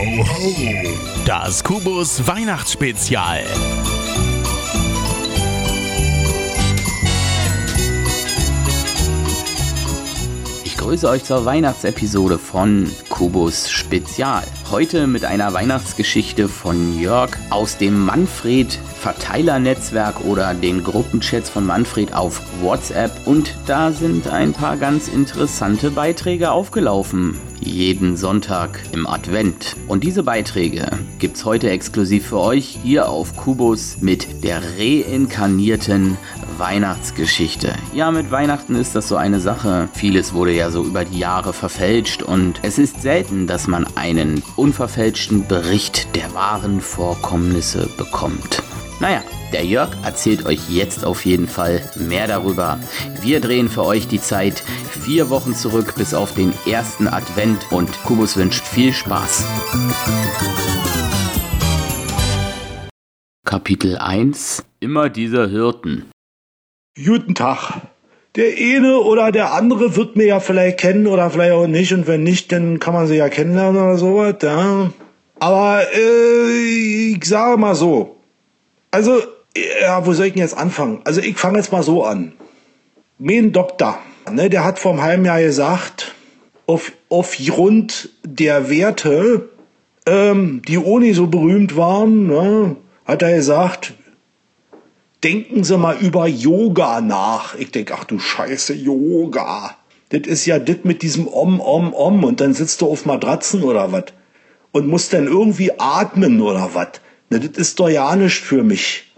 ho, 0.00 0.24
ho. 0.24 0.54
Das 1.26 1.62
Kubus 1.62 2.26
Weihnachtsspezial. 2.26 3.44
Ich 10.64 10.76
grüße 10.78 11.06
euch 11.06 11.24
zur 11.24 11.44
Weihnachtsepisode 11.44 12.38
von 12.38 12.90
Kubus 13.20 13.68
Spezial. 13.68 14.44
Heute 14.70 15.06
mit 15.06 15.26
einer 15.26 15.52
Weihnachtsgeschichte 15.52 16.48
von 16.48 16.98
Jörg 16.98 17.36
aus 17.50 17.76
dem 17.76 18.06
Manfred 18.06 18.72
Verteilernetzwerk 18.72 20.24
oder 20.24 20.54
den 20.54 20.82
Gruppenchats 20.82 21.50
von 21.50 21.66
Manfred 21.66 22.14
auf 22.14 22.40
WhatsApp 22.62 23.26
und 23.26 23.54
da 23.66 23.92
sind 23.92 24.28
ein 24.28 24.54
paar 24.54 24.78
ganz 24.78 25.08
interessante 25.08 25.90
Beiträge 25.90 26.50
aufgelaufen. 26.50 27.38
Jeden 27.60 28.16
Sonntag 28.16 28.80
im 28.92 29.06
Advent. 29.06 29.76
Und 29.86 30.02
diese 30.02 30.22
Beiträge 30.22 30.88
gibt's 31.18 31.44
heute 31.44 31.68
exklusiv 31.68 32.28
für 32.28 32.40
euch 32.40 32.78
hier 32.82 33.10
auf 33.10 33.36
Kubus 33.36 33.98
mit 34.00 34.44
der 34.44 34.62
reinkarnierten 34.78 36.16
Weihnachtsgeschichte. 36.60 37.74
Ja, 37.92 38.12
mit 38.12 38.30
Weihnachten 38.30 38.76
ist 38.76 38.94
das 38.94 39.08
so 39.08 39.16
eine 39.16 39.40
Sache. 39.40 39.88
Vieles 39.94 40.34
wurde 40.34 40.52
ja 40.52 40.70
so 40.70 40.84
über 40.84 41.04
die 41.04 41.18
Jahre 41.18 41.52
verfälscht 41.52 42.22
und 42.22 42.60
es 42.62 42.78
ist 42.78 43.02
selten, 43.02 43.48
dass 43.48 43.66
man 43.66 43.86
einen 43.96 44.42
unverfälschten 44.54 45.48
Bericht 45.48 46.14
der 46.14 46.32
wahren 46.34 46.80
Vorkommnisse 46.80 47.88
bekommt. 47.96 48.62
Naja, 49.00 49.22
der 49.52 49.64
Jörg 49.64 49.90
erzählt 50.04 50.44
euch 50.44 50.68
jetzt 50.68 51.04
auf 51.04 51.24
jeden 51.24 51.48
Fall 51.48 51.82
mehr 51.96 52.28
darüber. 52.28 52.78
Wir 53.22 53.40
drehen 53.40 53.68
für 53.70 53.84
euch 53.84 54.06
die 54.06 54.20
Zeit 54.20 54.62
vier 55.02 55.30
Wochen 55.30 55.54
zurück 55.54 55.94
bis 55.96 56.12
auf 56.12 56.34
den 56.34 56.52
ersten 56.66 57.08
Advent 57.08 57.72
und 57.72 57.90
Kubus 58.04 58.36
wünscht 58.36 58.66
viel 58.66 58.92
Spaß. 58.92 59.44
Kapitel 63.46 63.96
1 63.96 64.64
Immer 64.78 65.08
dieser 65.08 65.48
Hirten. 65.48 66.10
Guten 67.04 67.34
Tag. 67.34 67.80
Der 68.36 68.52
eine 68.58 68.98
oder 68.98 69.32
der 69.32 69.54
andere 69.54 69.96
wird 69.96 70.16
mir 70.16 70.26
ja 70.26 70.40
vielleicht 70.40 70.78
kennen 70.78 71.06
oder 71.06 71.30
vielleicht 71.30 71.52
auch 71.52 71.66
nicht. 71.66 71.92
Und 71.94 72.06
wenn 72.06 72.22
nicht, 72.22 72.52
dann 72.52 72.78
kann 72.78 72.92
man 72.92 73.06
sie 73.06 73.16
ja 73.16 73.28
kennenlernen 73.28 73.80
oder 73.80 73.96
sowas. 73.96 74.34
Ja. 74.42 74.90
Aber 75.38 75.82
äh, 75.94 77.12
ich 77.12 77.24
sage 77.24 77.56
mal 77.56 77.74
so. 77.74 78.16
Also, 78.90 79.22
ja, 79.82 80.04
wo 80.04 80.12
soll 80.12 80.26
ich 80.26 80.32
denn 80.34 80.42
jetzt 80.42 80.56
anfangen? 80.56 81.00
Also 81.04 81.20
ich 81.20 81.38
fange 81.38 81.58
jetzt 81.58 81.72
mal 81.72 81.82
so 81.82 82.04
an. 82.04 82.32
Mein 83.18 83.52
Doktor, 83.52 83.98
ne, 84.30 84.50
der 84.50 84.64
hat 84.64 84.78
vor 84.78 84.92
einem 84.92 85.02
halben 85.02 85.24
Jahr 85.24 85.40
gesagt, 85.40 86.14
auf, 86.66 86.92
aufgrund 87.08 88.10
der 88.24 88.68
Werte, 88.68 89.48
ähm, 90.06 90.62
die 90.66 90.78
ohne 90.78 91.14
so 91.14 91.28
berühmt 91.28 91.76
waren, 91.76 92.26
ne, 92.26 92.76
hat 93.04 93.22
er 93.22 93.36
gesagt, 93.36 93.94
denken 95.24 95.64
Sie 95.64 95.76
mal 95.76 95.96
über 95.98 96.26
Yoga 96.26 97.00
nach. 97.00 97.54
Ich 97.54 97.70
denke, 97.70 97.94
ach 97.96 98.04
du 98.04 98.18
Scheiße, 98.18 98.74
Yoga. 98.74 99.76
Das 100.10 100.22
ist 100.22 100.46
ja 100.46 100.58
das 100.58 100.78
mit 100.82 101.02
diesem 101.02 101.28
Om, 101.28 101.60
Om, 101.60 101.92
Om 101.92 102.24
und 102.24 102.40
dann 102.40 102.54
sitzt 102.54 102.80
du 102.80 102.90
auf 102.90 103.06
Matratzen 103.06 103.62
oder 103.62 103.92
was. 103.92 104.06
Und 104.72 104.86
musst 104.86 105.12
dann 105.12 105.26
irgendwie 105.26 105.72
atmen 105.78 106.40
oder 106.40 106.70
was. 106.74 106.88
Das 107.28 107.44
ist 107.44 107.78
doch 107.78 107.88
ja 107.88 108.14
nicht 108.16 108.40
für 108.40 108.62
mich. 108.62 109.12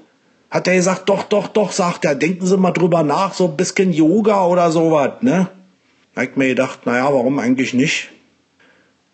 Hat 0.50 0.68
er 0.68 0.74
gesagt, 0.74 1.08
doch, 1.08 1.22
doch, 1.22 1.48
doch, 1.48 1.72
sagt 1.72 2.04
er, 2.04 2.14
denken 2.14 2.46
Sie 2.46 2.58
mal 2.58 2.72
drüber 2.72 3.02
nach, 3.02 3.32
so 3.32 3.46
ein 3.46 3.56
bisschen 3.56 3.92
Yoga 3.92 4.44
oder 4.46 4.70
sowas, 4.70 5.22
ne? 5.22 5.48
Da 6.14 6.20
hab 6.20 6.30
ich 6.30 6.36
mir 6.36 6.48
gedacht, 6.48 6.84
naja, 6.84 7.04
warum 7.04 7.38
eigentlich 7.38 7.72
nicht? 7.72 8.10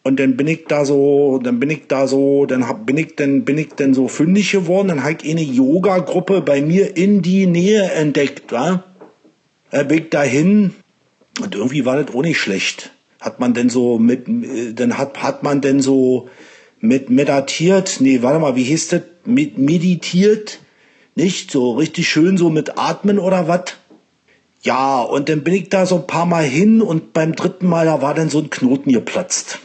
Und 0.08 0.18
dann 0.18 0.38
bin 0.38 0.46
ich 0.46 0.64
da 0.66 0.86
so, 0.86 1.38
dann 1.38 1.60
bin 1.60 1.68
ich 1.68 1.82
da 1.86 2.06
so, 2.06 2.46
dann 2.46 2.66
hab, 2.66 2.86
bin 2.86 2.96
ich 2.96 3.14
dann, 3.16 3.44
bin 3.44 3.58
ich 3.58 3.74
dann 3.76 3.92
so 3.92 4.08
fündig 4.08 4.52
geworden, 4.52 4.88
dann 4.88 5.02
habe 5.02 5.18
ich 5.20 5.30
eine 5.30 5.42
Yoga-Gruppe 5.42 6.40
bei 6.40 6.62
mir 6.62 6.96
in 6.96 7.20
die 7.20 7.46
Nähe 7.46 7.82
entdeckt, 7.92 8.50
wa? 8.50 8.84
Da 9.70 9.82
bin 9.82 9.98
ich 9.98 10.08
dahin 10.08 10.74
und 11.42 11.54
irgendwie 11.54 11.84
war 11.84 12.02
das 12.02 12.14
auch 12.14 12.22
nicht 12.22 12.38
schlecht. 12.38 12.90
Hat 13.20 13.38
man 13.38 13.52
denn 13.52 13.68
so 13.68 13.98
mit, 13.98 14.24
dann 14.80 14.96
hat, 14.96 15.22
hat 15.22 15.42
man 15.42 15.60
denn 15.60 15.82
so 15.82 16.30
mit 16.80 17.10
meditiert, 17.10 17.98
nee, 18.00 18.22
warte 18.22 18.38
mal, 18.38 18.56
wie 18.56 18.64
hieß 18.64 18.88
das? 18.88 19.02
Mit 19.26 19.58
meditiert, 19.58 20.58
nicht? 21.16 21.50
So 21.50 21.72
richtig 21.72 22.08
schön 22.08 22.38
so 22.38 22.48
mit 22.48 22.78
Atmen 22.78 23.18
oder 23.18 23.46
was? 23.46 23.74
Ja, 24.62 25.02
und 25.02 25.28
dann 25.28 25.44
bin 25.44 25.52
ich 25.52 25.68
da 25.68 25.84
so 25.84 25.96
ein 25.96 26.06
paar 26.06 26.24
Mal 26.24 26.44
hin 26.44 26.80
und 26.80 27.12
beim 27.12 27.34
dritten 27.34 27.66
Mal, 27.66 27.84
da 27.84 28.00
war 28.00 28.14
dann 28.14 28.30
so 28.30 28.38
ein 28.38 28.48
Knoten 28.48 28.90
geplatzt. 28.90 29.58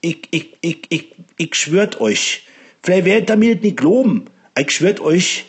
Ich, 0.00 0.28
ich, 0.30 0.56
ich, 0.60 0.78
ich, 0.88 1.12
ich 1.36 1.54
schwört 1.54 2.00
euch, 2.00 2.42
vielleicht 2.82 3.04
werdet 3.04 3.30
ihr 3.30 3.36
mir 3.36 3.54
das 3.54 3.64
nicht 3.64 3.76
glauben, 3.76 4.26
ich 4.58 4.70
schwört 4.70 5.00
euch, 5.00 5.46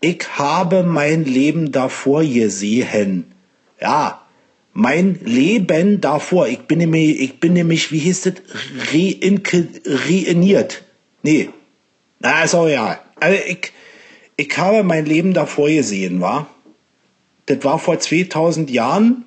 ich 0.00 0.26
habe 0.38 0.82
mein 0.82 1.24
Leben 1.24 1.72
davor 1.72 2.24
gesehen. 2.24 3.32
Ja, 3.80 4.26
mein 4.72 5.18
Leben 5.24 6.00
davor. 6.00 6.48
Ich 6.48 6.60
bin 6.60 6.78
nämlich, 6.78 7.20
ich 7.20 7.40
bin 7.40 7.52
nämlich, 7.52 7.92
wie 7.92 7.98
hieß 7.98 8.22
das, 8.22 8.34
reiniert. 8.92 10.82
Nee, 11.22 11.50
na, 12.18 12.44
ist 12.44 12.54
auch 12.54 12.68
ja. 12.68 13.00
Also 13.16 13.38
ich, 13.46 13.72
ich 14.36 14.56
habe 14.56 14.82
mein 14.82 15.06
Leben 15.06 15.34
davor 15.34 15.68
gesehen, 15.68 16.20
war. 16.20 16.48
Das 17.46 17.64
war 17.64 17.78
vor 17.78 17.98
2000 17.98 18.70
Jahren 18.70 19.24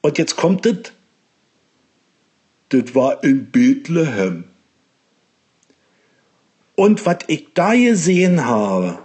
und 0.00 0.18
jetzt 0.18 0.36
kommt 0.36 0.64
das. 0.64 0.92
Das 2.70 2.94
war 2.94 3.22
in 3.24 3.50
Bethlehem. 3.50 4.44
Und 6.74 7.06
was 7.06 7.18
ich 7.26 7.48
da 7.54 7.74
gesehen 7.74 8.44
habe, 8.44 8.98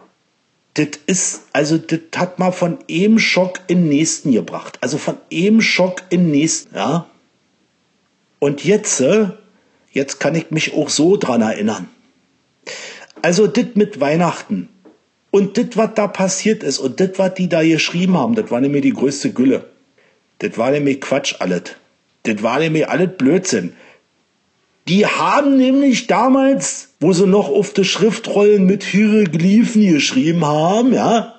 das 0.75 0.89
ist, 1.05 1.43
also 1.53 1.77
das 1.77 1.99
hat 2.15 2.39
mal 2.39 2.51
von 2.51 2.79
einem 2.89 3.19
Schock 3.19 3.61
in 3.67 3.87
nächsten 3.87 4.31
gebracht. 4.31 4.77
Also 4.81 4.97
von 4.97 5.17
einem 5.31 5.61
Schock 5.61 6.03
in 6.09 6.31
nächsten, 6.31 6.75
ja. 6.75 7.07
Und 8.39 8.63
jetzt, 8.63 8.99
äh, 8.99 9.29
jetzt 9.91 10.19
kann 10.19 10.35
ich 10.35 10.51
mich 10.51 10.73
auch 10.73 10.89
so 10.89 11.15
dran 11.17 11.41
erinnern. 11.41 11.89
Also 13.21 13.47
das 13.47 13.67
mit 13.75 13.99
Weihnachten 14.01 14.67
und 15.31 15.57
das, 15.57 15.77
was 15.77 15.91
da 15.95 16.07
passiert 16.07 16.61
ist 16.61 16.79
und 16.79 16.99
das, 16.99 17.11
was 17.17 17.33
die 17.35 17.47
da 17.47 17.63
geschrieben 17.63 18.17
haben, 18.17 18.35
das 18.35 18.51
war 18.51 18.59
nämlich 18.59 18.81
die 18.81 18.93
größte 18.93 19.31
Gülle. 19.31 19.65
Das 20.39 20.57
war 20.57 20.71
nämlich 20.71 20.99
Quatsch 20.99 21.35
alles. 21.39 21.63
Das 22.23 22.41
war 22.41 22.59
nämlich 22.59 22.87
alles 22.87 23.09
Blödsinn. 23.17 23.73
Die 24.87 25.05
haben 25.05 25.57
nämlich 25.57 26.07
damals, 26.07 26.89
wo 26.99 27.13
sie 27.13 27.27
noch 27.27 27.49
auf 27.49 27.73
die 27.73 27.85
Schriftrollen 27.85 28.65
mit 28.65 28.83
Hieroglyphen 28.83 29.93
geschrieben 29.93 30.45
haben, 30.45 30.93
ja, 30.93 31.33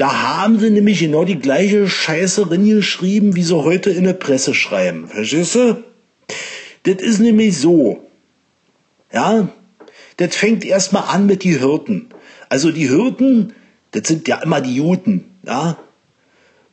da 0.00 0.22
haben 0.22 0.58
sie 0.58 0.70
nämlich 0.70 1.00
genau 1.00 1.24
die 1.24 1.38
gleiche 1.38 1.86
Scheiße 1.86 2.46
drin 2.46 2.66
geschrieben, 2.66 3.36
wie 3.36 3.42
sie 3.42 3.54
heute 3.54 3.90
in 3.90 4.04
der 4.04 4.14
Presse 4.14 4.54
schreiben. 4.54 5.08
Verstehst 5.08 5.54
du? 5.54 5.84
Das 6.84 6.94
ist 6.94 7.20
nämlich 7.20 7.58
so. 7.58 8.08
Ja, 9.12 9.48
das 10.16 10.34
fängt 10.34 10.64
erstmal 10.64 11.14
an 11.14 11.26
mit 11.26 11.44
die 11.44 11.58
Hirten. 11.58 12.08
Also 12.48 12.72
die 12.72 12.88
Hirten, 12.88 13.52
das 13.90 14.08
sind 14.08 14.26
ja 14.26 14.42
immer 14.42 14.62
die 14.62 14.76
Juden, 14.76 15.36
ja. 15.44 15.76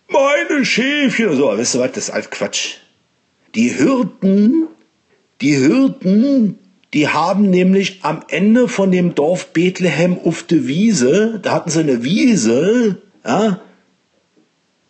Meine 0.08 0.64
Schäfchen, 0.64 1.36
so, 1.36 1.48
weißt 1.48 1.76
du 1.76 1.80
was, 1.80 1.92
das 1.92 2.04
ist 2.06 2.10
alt 2.12 2.32
Quatsch. 2.32 2.78
Die 3.58 3.70
Hirten, 3.70 4.68
die 5.42 5.56
Hirten, 5.56 6.60
die 6.94 7.08
haben 7.08 7.50
nämlich 7.50 8.02
am 8.04 8.24
Ende 8.28 8.68
von 8.68 8.92
dem 8.92 9.16
Dorf 9.16 9.48
Bethlehem 9.48 10.20
auf 10.24 10.44
der 10.44 10.68
Wiese, 10.68 11.40
da 11.42 11.54
hatten 11.54 11.72
sie 11.72 11.80
eine 11.80 12.04
Wiese, 12.04 13.02
ja, 13.26 13.60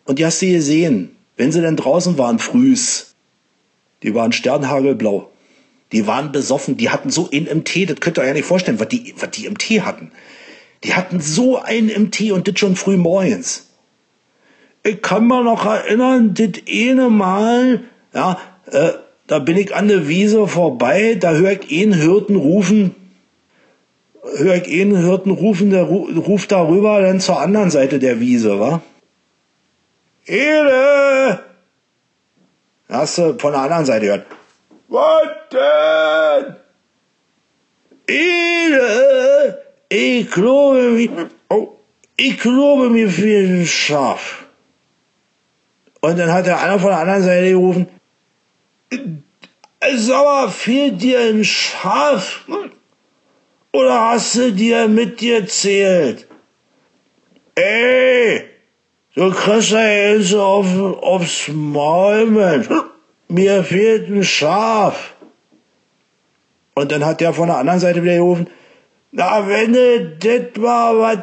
und 0.04 0.18
die 0.18 0.26
hast 0.26 0.42
du 0.42 0.46
gesehen, 0.48 1.16
wenn 1.38 1.50
sie 1.50 1.62
denn 1.62 1.76
draußen 1.76 2.18
waren, 2.18 2.38
frühs, 2.38 3.14
die 4.02 4.14
waren 4.14 4.32
sternhagelblau. 4.32 5.30
Die 5.92 6.06
waren 6.06 6.30
besoffen, 6.30 6.76
die 6.76 6.90
hatten 6.90 7.08
so 7.08 7.30
einen 7.32 7.46
im 7.46 7.64
Tee, 7.64 7.86
das 7.86 8.00
könnt 8.00 8.18
ihr 8.18 8.20
euch 8.20 8.28
ja 8.28 8.34
nicht 8.34 8.44
vorstellen, 8.44 8.80
was 8.80 8.88
die, 8.88 9.14
was 9.16 9.30
die 9.30 9.46
im 9.46 9.56
Tee 9.56 9.80
hatten. 9.80 10.12
Die 10.84 10.92
hatten 10.92 11.20
so 11.22 11.58
einen 11.58 11.88
im 11.88 12.10
Tee 12.10 12.32
und 12.32 12.46
das 12.46 12.58
schon 12.58 12.76
früh 12.76 12.98
morgens. 12.98 13.70
Ich 14.82 15.00
kann 15.00 15.26
mir 15.26 15.42
noch 15.42 15.64
erinnern, 15.64 16.34
das 16.34 16.50
eine 16.68 17.08
Mal, 17.08 17.84
ja, 18.12 18.38
äh, 18.72 18.92
da 19.26 19.38
bin 19.38 19.56
ich 19.56 19.74
an 19.74 19.88
der 19.88 20.08
Wiese 20.08 20.46
vorbei, 20.48 21.16
da 21.20 21.32
höre 21.32 21.52
ich 21.52 21.82
einen 21.82 21.92
Hirten 21.92 22.36
rufen, 22.36 22.94
höre 24.36 24.56
ich 24.56 24.80
einen 24.80 25.04
Hirten 25.04 25.30
rufen, 25.30 25.70
der 25.70 25.84
ruft 25.84 26.50
darüber 26.50 27.00
dann 27.02 27.20
zur 27.20 27.40
anderen 27.40 27.70
Seite 27.70 27.98
der 27.98 28.20
Wiese, 28.20 28.58
wa? 28.58 28.80
Ede! 30.24 31.40
Hast 32.88 33.18
du 33.18 33.38
von 33.38 33.52
der 33.52 33.62
anderen 33.62 33.84
Seite 33.84 34.06
gehört. 34.06 34.26
Was 34.88 35.28
denn? 35.52 36.56
Ede! 38.06 39.58
Ich 39.90 40.30
glaube 40.30 40.90
mir, 40.90 41.28
oh, 41.50 41.68
ich 42.16 42.38
glaube 42.38 42.88
mir 42.88 43.10
für 43.10 43.26
ein 43.26 43.66
Schaf. 43.66 44.46
Und 46.00 46.18
dann 46.18 46.32
hat 46.32 46.46
der 46.46 46.60
einer 46.60 46.78
von 46.78 46.90
der 46.90 47.00
anderen 47.00 47.22
Seite 47.22 47.50
gerufen, 47.50 47.88
Mal, 50.38 50.50
fehlt 50.50 51.02
dir 51.02 51.20
ein 51.20 51.44
Schaf? 51.44 52.46
Oder 53.72 54.10
hast 54.10 54.36
du 54.36 54.52
dir 54.52 54.88
mit 54.88 55.20
dir 55.20 55.46
zählt? 55.46 56.26
Ey, 57.56 58.44
du 59.14 59.30
kriegst 59.32 59.72
ja 59.72 59.86
jetzt 59.86 60.34
auf, 60.34 60.66
aufs 61.02 61.48
Maul, 61.48 62.26
Mensch. 62.26 62.68
Mir 63.28 63.64
fehlt 63.64 64.08
ein 64.08 64.22
Schaf. 64.22 65.14
Und 66.74 66.92
dann 66.92 67.04
hat 67.04 67.20
der 67.20 67.32
von 67.32 67.48
der 67.48 67.56
anderen 67.56 67.80
Seite 67.80 68.02
wieder 68.02 68.14
gerufen, 68.14 68.46
na, 69.10 69.46
wenn 69.48 69.72
du 69.72 70.16
das 70.20 70.62
war, 70.62 70.98
was, 70.98 71.18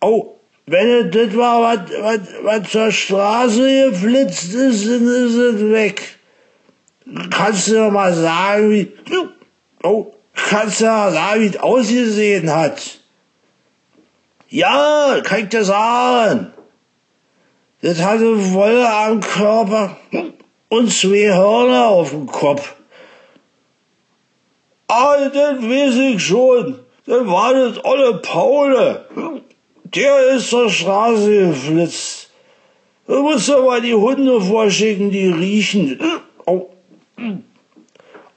oh, 0.00 0.34
wenn 0.66 0.88
du 0.88 1.26
das 1.26 1.36
war, 1.36 1.62
was, 1.62 1.80
was, 2.00 2.20
was 2.42 2.70
zur 2.70 2.90
Straße 2.90 3.90
geflitzt 3.90 4.52
ist, 4.52 4.86
dann 4.86 5.06
ist 5.06 5.34
es 5.34 5.70
weg. 5.70 6.17
Kannst 7.30 7.68
du 7.68 7.74
doch 7.74 7.90
mal 7.90 8.12
sagen, 8.12 8.70
wie, 8.70 8.92
oh, 9.82 10.12
kannst 10.34 10.80
du 10.80 10.84
mal 10.84 11.12
sagen, 11.12 11.40
wie 11.40 11.46
es 11.46 11.56
ausgesehen 11.56 12.54
hat? 12.54 13.00
Ja, 14.50 15.20
kann 15.22 15.40
ich 15.40 15.48
dir 15.48 15.64
sagen. 15.64 16.52
Das 17.80 18.02
hatte 18.02 18.52
Wolle 18.52 18.88
am 18.88 19.20
Körper 19.20 19.96
und 20.68 20.92
zwei 20.92 21.32
Hörner 21.32 21.86
auf 21.86 22.10
dem 22.10 22.26
Kopf. 22.26 22.74
Ah, 24.88 25.28
das 25.28 25.62
weiß 25.62 25.94
ich 25.94 26.26
schon. 26.26 26.80
Das 27.06 27.26
war 27.26 27.54
das 27.54 27.84
olle 27.84 28.14
Paule. 28.14 29.06
Der 29.84 30.28
ist 30.30 30.50
zur 30.50 30.68
Straße 30.68 31.48
geflitzt. 31.48 32.30
Du 33.06 33.22
musst 33.22 33.50
aber 33.50 33.80
die 33.80 33.94
Hunde 33.94 34.40
vorschicken, 34.40 35.10
die 35.10 35.28
riechen. 35.28 35.98
Oh, 36.44 36.68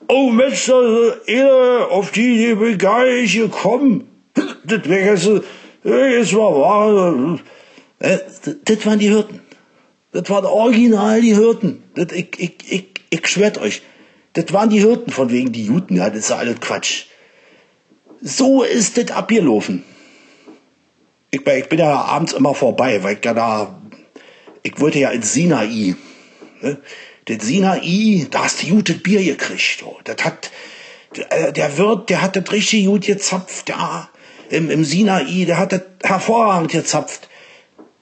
oh 0.07 0.29
Mensch, 0.29 0.69
einer 0.69 1.87
auf 1.89 2.11
die 2.11 2.35
Idee 2.35 2.55
bin 2.55 2.77
gar 2.77 3.05
nicht 3.05 3.35
gekommen. 3.35 4.07
Das 4.63 4.87
wäre 4.87 5.15
jetzt, 5.15 5.29
jetzt 5.83 6.33
mal 6.33 6.53
wahr. 6.53 7.39
Äh, 7.99 8.19
Das 8.63 8.85
waren 8.85 8.99
die 8.99 9.09
Hirten. 9.09 9.41
Das 10.11 10.29
waren 10.29 10.45
original 10.45 11.21
die 11.21 11.35
Hirten. 11.35 11.83
Das, 11.95 12.11
ich, 12.11 12.29
ich, 12.37 12.71
ich, 12.71 12.85
ich 13.09 13.27
schwört 13.27 13.57
euch. 13.57 13.81
Das 14.33 14.53
waren 14.53 14.69
die 14.69 14.79
Hirten 14.79 15.11
von 15.11 15.29
wegen 15.31 15.51
die 15.51 15.65
Juden. 15.65 15.95
Ja, 15.97 16.09
das 16.09 16.19
ist 16.19 16.29
ja 16.29 16.37
alles 16.37 16.59
Quatsch. 16.59 17.05
So 18.21 18.63
ist 18.63 18.97
das 18.97 19.11
abgelaufen. 19.11 19.83
Ich, 21.31 21.45
ich 21.45 21.69
bin 21.69 21.79
ja 21.79 21.93
abends 21.93 22.33
immer 22.33 22.53
vorbei, 22.53 23.03
weil 23.03 23.17
ich 23.17 23.25
ja 23.25 23.33
da, 23.33 23.81
ich 24.63 24.79
wollte 24.79 24.99
ja 24.99 25.09
ins 25.09 25.33
Sinai. 25.33 25.95
Ne? 26.61 26.77
Das 27.31 27.47
Sinai, 27.47 28.27
da 28.29 28.43
hast 28.43 28.61
du 28.61 28.67
gutes 28.67 29.01
Bier 29.01 29.23
gekriegt. 29.23 29.83
Oh. 29.85 29.97
Das 30.03 30.17
hat, 30.25 30.51
der, 31.15 31.53
der 31.53 31.77
Wirt, 31.77 32.09
der 32.09 32.21
hat 32.21 32.35
das 32.35 32.51
richtig 32.51 32.85
gut 32.85 33.05
gezapft, 33.05 33.69
ja. 33.69 34.09
Im, 34.49 34.69
im 34.69 34.83
Sinai, 34.83 35.45
der 35.45 35.57
hat 35.57 35.71
das 35.71 35.83
hervorragend 36.03 36.71
gezapft. 36.71 37.29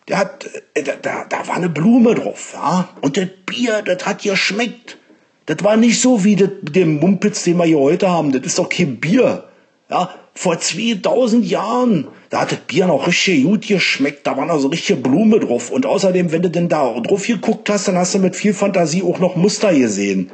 Der 0.08 0.18
hat, 0.18 0.50
äh, 0.74 0.82
da, 0.82 0.96
da, 0.96 1.26
da 1.26 1.48
war 1.48 1.56
eine 1.56 1.70
Blume 1.70 2.16
drauf, 2.16 2.54
ja. 2.54 2.90
Und 3.02 3.18
das 3.18 3.28
Bier, 3.46 3.84
das 3.84 4.04
hat 4.08 4.24
geschmeckt. 4.24 4.98
Das 5.46 5.64
war 5.64 5.78
nicht 5.78 6.02
so 6.02 6.24
wie 6.24 6.36
das, 6.36 6.50
dem 6.64 7.00
Mumpitz, 7.00 7.44
den 7.44 7.58
wir 7.58 7.66
hier 7.66 7.78
heute 7.78 8.10
haben. 8.10 8.32
Das 8.32 8.42
ist 8.42 8.58
doch 8.58 8.70
kein 8.70 9.00
Bier. 9.00 9.49
Ja, 9.90 10.14
vor 10.36 10.60
2000 10.60 11.46
Jahren, 11.46 12.08
da 12.30 12.42
hat 12.42 12.52
das 12.52 12.60
Bier 12.60 12.86
noch 12.86 13.08
richtig 13.08 13.44
gut 13.44 13.68
geschmeckt. 13.68 14.28
Da 14.28 14.38
war 14.38 14.46
noch 14.46 14.60
so 14.60 14.68
richtige 14.68 15.00
Blume 15.00 15.40
drauf. 15.40 15.72
Und 15.72 15.88
außerdem, 15.88 16.32
wenn 16.32 16.44
du 16.44 16.50
denn 16.50 16.70
da 16.70 16.94
drauf 17.00 17.26
geguckt 17.26 17.70
hast, 17.70 17.88
dann 17.88 17.98
hast 17.98 18.14
du 18.14 18.20
mit 18.20 18.36
viel 18.36 18.54
Fantasie 18.54 19.02
auch 19.02 19.18
noch 19.18 19.36
Muster 19.36 19.74
gesehen. 19.74 20.30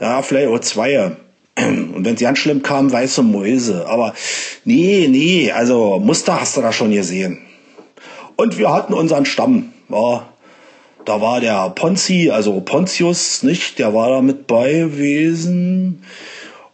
Ja, 0.00 0.22
vielleicht 0.22 0.48
auch 0.48 0.58
zwei. 0.58 1.16
Und 1.56 2.04
wenn 2.04 2.16
sie 2.16 2.24
ganz 2.24 2.40
schlimm 2.40 2.62
kamen, 2.62 2.92
weiße 2.92 3.22
Mäuse. 3.22 3.86
Aber 3.88 4.12
nee, 4.64 5.06
nee, 5.08 5.52
also 5.52 6.00
Muster 6.00 6.40
hast 6.40 6.56
du 6.56 6.60
da 6.60 6.72
schon 6.72 6.90
gesehen. 6.90 7.38
Und 8.34 8.58
wir 8.58 8.72
hatten 8.72 8.92
unseren 8.92 9.24
Stamm. 9.24 9.72
Ja, 9.88 10.26
da 11.04 11.20
war 11.20 11.40
der 11.40 11.70
Ponzi, 11.70 12.30
also 12.30 12.60
Pontius, 12.60 13.44
nicht? 13.44 13.78
Der 13.78 13.94
war 13.94 14.10
da 14.10 14.20
mit 14.20 14.48
bei 14.48 14.72
gewesen. 14.72 16.02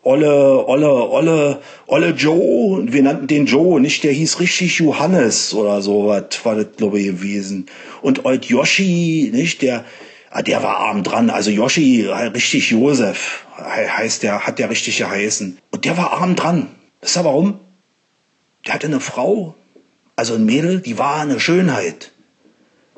Olle, 0.05 0.67
Olle, 0.67 1.11
Olle, 1.11 1.61
Olle 1.87 2.11
Joe, 2.11 2.85
wir 2.93 3.03
nannten 3.05 3.29
den 3.29 3.47
Joe, 3.47 3.81
nicht? 3.81 4.03
Der 4.03 4.13
hieß 4.13 4.41
richtig 4.41 4.79
Johannes 4.79 5.55
oder 5.55 5.81
so, 5.81 6.07
was 6.09 6.45
war 6.45 6.57
das, 6.57 6.67
glaube 6.77 6.99
ich, 6.99 7.07
gewesen. 7.07 7.67
Und 8.03 8.25
Old 8.25 8.47
Yoshi, 8.47 9.31
nicht? 9.33 9.63
Der, 9.63 9.85
ah, 10.31 10.43
der 10.43 10.63
war 10.65 10.79
arm 10.79 11.05
dran. 11.05 11.31
Also 11.31 11.51
Yoshi, 11.51 12.03
äh, 12.03 12.13
richtig 12.13 12.71
Josef, 12.73 13.47
he- 13.57 13.89
heißt 13.89 14.25
der, 14.25 14.45
hat 14.45 14.59
der 14.59 14.71
richtig 14.71 14.99
geheißen. 14.99 15.59
Und 15.71 15.85
der 15.85 15.97
war 15.97 16.13
arm 16.15 16.35
dran. 16.35 16.67
Wisst 17.01 17.17
ihr 17.17 17.25
warum? 17.25 17.61
Der 18.67 18.75
hatte 18.75 18.89
eine 18.89 19.01
Frau, 19.01 19.55
also 20.17 20.35
ein 20.35 20.45
Mädel, 20.45 20.81
die 20.81 20.99
war 20.99 21.21
eine 21.21 21.39
Schönheit. 21.39 22.11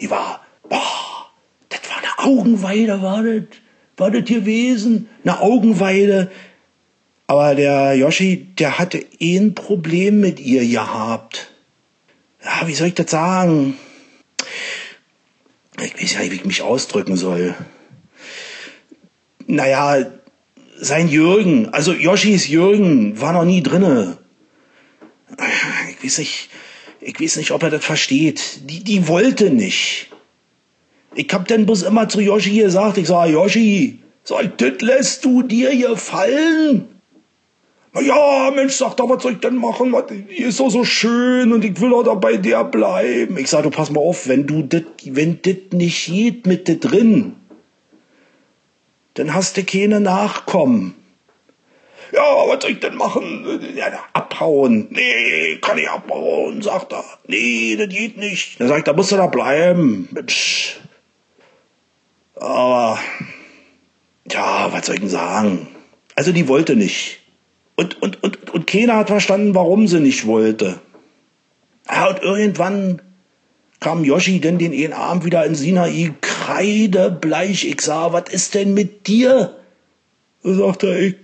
Die 0.00 0.08
war, 0.10 0.40
boah, 0.70 1.26
das 1.68 1.80
war 1.90 1.98
eine 1.98 2.30
Augenweide, 2.32 3.02
war 3.02 3.22
das, 3.22 3.42
war 3.98 4.10
das 4.10 4.24
gewesen, 4.24 5.08
eine 5.22 5.40
Augenweide. 5.40 6.30
Aber 7.26 7.54
der 7.54 7.94
Yoshi, 7.94 8.48
der 8.58 8.78
hatte 8.78 9.04
eh 9.18 9.38
ein 9.38 9.54
Problem 9.54 10.20
mit 10.20 10.40
ihr 10.40 10.66
gehabt. 10.66 11.50
Ja, 12.44 12.66
wie 12.66 12.74
soll 12.74 12.88
ich 12.88 12.94
das 12.94 13.10
sagen? 13.10 13.78
Ich 15.82 16.00
weiß 16.00 16.12
ja 16.12 16.20
nicht, 16.20 16.32
wie 16.32 16.36
ich 16.36 16.44
mich 16.44 16.62
ausdrücken 16.62 17.16
soll. 17.16 17.54
Naja, 19.46 20.06
sein 20.76 21.08
Jürgen, 21.08 21.70
also 21.70 21.92
Yoshis 21.92 22.48
Jürgen, 22.48 23.20
war 23.20 23.32
noch 23.32 23.44
nie 23.44 23.62
drinne. 23.62 24.18
Ich 25.90 26.04
weiß 26.04 26.18
nicht, 26.18 26.50
ich 27.00 27.20
weiß 27.20 27.36
nicht, 27.36 27.50
ob 27.50 27.62
er 27.62 27.70
das 27.70 27.84
versteht. 27.84 28.60
Die, 28.70 28.84
die 28.84 29.08
wollte 29.08 29.50
nicht. 29.50 30.10
Ich 31.14 31.32
hab 31.32 31.48
dann 31.48 31.66
bloß 31.66 31.82
immer 31.82 32.08
zu 32.08 32.20
Yoshi 32.20 32.58
gesagt, 32.58 32.98
ich 32.98 33.06
sag, 33.06 33.28
Yoshi, 33.30 34.00
sag, 34.24 34.58
das 34.58 34.80
lässt 34.80 35.24
du 35.24 35.42
dir 35.42 35.76
gefallen? 35.76 36.93
Na 37.94 38.00
ja, 38.00 38.50
Mensch, 38.50 38.74
sag 38.74 38.96
doch, 38.96 39.08
was 39.08 39.22
soll 39.22 39.34
ich 39.34 39.38
denn 39.38 39.56
machen? 39.56 39.92
Was, 39.92 40.06
die 40.08 40.42
ist 40.42 40.58
doch 40.58 40.68
so 40.68 40.84
schön 40.84 41.52
und 41.52 41.64
ich 41.64 41.80
will 41.80 41.90
doch 41.90 42.02
da 42.02 42.14
bei 42.14 42.36
der 42.36 42.64
bleiben. 42.64 43.38
Ich 43.38 43.48
sag, 43.48 43.62
du 43.62 43.70
pass 43.70 43.90
mal 43.90 44.00
auf, 44.00 44.26
wenn 44.26 44.46
du 44.46 44.62
das, 44.62 44.82
wenn 45.04 45.40
das 45.42 45.54
nicht 45.72 46.06
geht 46.06 46.46
mit 46.46 46.66
dir 46.66 46.80
drin, 46.80 47.36
dann 49.14 49.32
hast 49.32 49.56
du 49.56 49.62
keine 49.62 50.00
Nachkommen. 50.00 50.96
Ja, 52.12 52.20
was 52.48 52.62
soll 52.62 52.72
ich 52.72 52.80
denn 52.80 52.96
machen? 52.96 53.60
Ja, 53.76 53.86
abhauen. 54.12 54.88
Nee, 54.90 55.58
kann 55.60 55.78
ich 55.78 55.88
abhauen, 55.88 56.62
sagt 56.62 56.92
er. 56.92 57.04
Nee, 57.28 57.76
das 57.76 57.88
geht 57.88 58.16
nicht. 58.16 58.60
Dann 58.60 58.68
sag 58.68 58.78
ich, 58.78 58.84
da 58.84 58.92
musst 58.92 59.12
du 59.12 59.16
da 59.16 59.28
bleiben. 59.28 60.08
Mensch. 60.10 60.80
Aber, 62.34 62.98
ja, 64.30 64.72
was 64.72 64.86
soll 64.86 64.96
ich 64.96 65.00
denn 65.00 65.10
sagen? 65.10 65.68
Also 66.16 66.32
die 66.32 66.48
wollte 66.48 66.74
nicht. 66.74 67.23
Und, 67.76 68.00
und, 68.02 68.22
und, 68.22 68.50
und 68.50 68.66
keiner 68.66 68.96
hat 68.96 69.08
verstanden, 69.08 69.54
warum 69.54 69.88
sie 69.88 70.00
nicht 70.00 70.26
wollte. 70.26 70.80
Ja, 71.90 72.08
und 72.08 72.22
irgendwann 72.22 73.02
kam 73.80 74.04
Yoshi 74.04 74.40
denn 74.40 74.58
den 74.58 74.72
einen 74.72 74.92
Abend 74.92 75.24
wieder 75.24 75.44
in 75.44 75.54
Sinai, 75.54 76.14
kreidebleich. 76.20 77.66
Ich 77.66 77.80
sah, 77.80 78.12
was 78.12 78.30
ist 78.30 78.54
denn 78.54 78.74
mit 78.74 79.06
dir? 79.06 79.58
Da 80.42 80.54
sagt 80.54 80.84
er, 80.84 80.98
ich, 80.98 81.16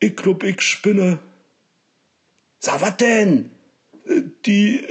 ich 0.00 0.16
glaub, 0.16 0.42
ich 0.42 0.60
spinne. 0.60 1.20
Sag, 2.58 2.80
was 2.80 2.96
denn? 2.96 3.52
Die, 4.44 4.84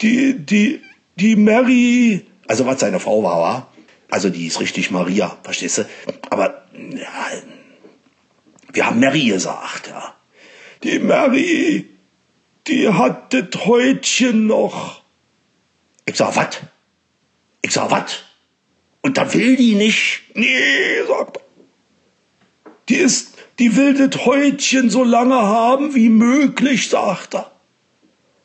die, 0.00 0.34
die, 0.34 0.80
die 1.14 1.36
Mary, 1.36 2.26
also 2.48 2.66
was 2.66 2.80
seine 2.80 3.00
Frau 3.00 3.22
war, 3.22 3.38
war? 3.40 3.72
Also 4.10 4.30
die 4.30 4.46
ist 4.46 4.60
richtig 4.60 4.90
Maria, 4.90 5.36
verstehst 5.42 5.78
du? 5.78 5.86
Aber, 6.30 6.64
ja, 6.74 7.30
wir 8.72 8.86
haben 8.86 9.00
Mary 9.00 9.26
gesagt, 9.26 9.88
ja. 9.88 10.15
Die 10.82 10.98
Mary, 10.98 11.88
die 12.66 12.88
hat 12.88 13.32
das 13.32 13.64
Häutchen 13.64 14.46
noch. 14.46 15.02
Ich 16.04 16.16
sag, 16.16 16.36
was? 16.36 16.58
Ich 17.62 17.72
sag, 17.72 17.90
was? 17.90 18.22
Und 19.02 19.18
da 19.18 19.32
will 19.32 19.56
die 19.56 19.74
nicht. 19.74 20.22
Nee, 20.34 21.02
sagt. 21.06 21.40
Die 22.88 22.96
ist, 22.96 23.34
die 23.58 23.76
will 23.76 24.08
das 24.08 24.24
Häutchen 24.24 24.90
so 24.90 25.02
lange 25.02 25.36
haben 25.36 25.94
wie 25.94 26.08
möglich, 26.08 26.88
sagt 26.88 27.34
er. 27.34 27.50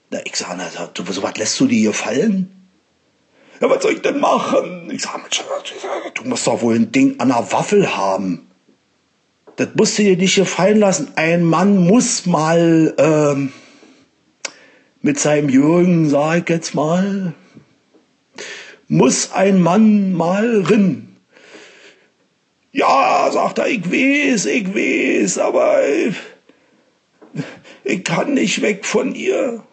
Na, 0.09 0.19
ich 0.25 0.35
sag, 0.35 0.57
na, 0.57 0.88
du, 0.93 1.03
so 1.11 1.23
was 1.23 1.38
lässt 1.38 1.59
du 1.59 1.67
dir 1.67 1.79
hier 1.79 1.93
fallen? 1.93 2.55
Ja, 3.59 3.69
was 3.69 3.83
soll 3.83 3.93
ich 3.93 4.01
denn 4.01 4.19
machen? 4.19 4.89
Ich 4.91 5.03
sag, 5.03 5.29
du 6.15 6.23
musst 6.23 6.47
doch 6.47 6.61
wohl 6.61 6.75
ein 6.75 6.91
Ding 6.91 7.19
an 7.19 7.29
der 7.29 7.51
Waffel 7.51 7.95
haben. 7.95 8.50
Das 9.55 9.70
musst 9.75 9.98
du 10.00 10.03
dir 10.03 10.17
nicht 10.17 10.36
gefallen 10.36 10.79
lassen. 10.79 11.10
Ein 11.15 11.43
Mann 11.43 11.77
muss 11.77 12.25
mal 12.25 12.93
ähm, 12.98 13.51
mit 15.01 15.20
seinem 15.20 15.50
Jürgen, 15.50 16.10
sag 16.10 16.43
ich 16.43 16.50
jetzt 16.50 16.75
mal, 16.75 17.34
muss 18.88 19.31
ein 19.31 19.62
Mann 19.62 20.13
mal 20.13 20.62
rin. 20.62 21.15
Ja, 22.72 23.29
sagt 23.31 23.60
er, 23.60 23.67
ich 23.67 23.91
weiß, 23.91 24.46
ich 24.46 24.74
weiß, 24.74 25.39
aber 25.39 25.88
ich, 25.88 26.15
ich 27.84 28.03
kann 28.03 28.34
nicht 28.34 28.62
weg 28.62 28.86
von 28.86 29.13
ihr. 29.13 29.63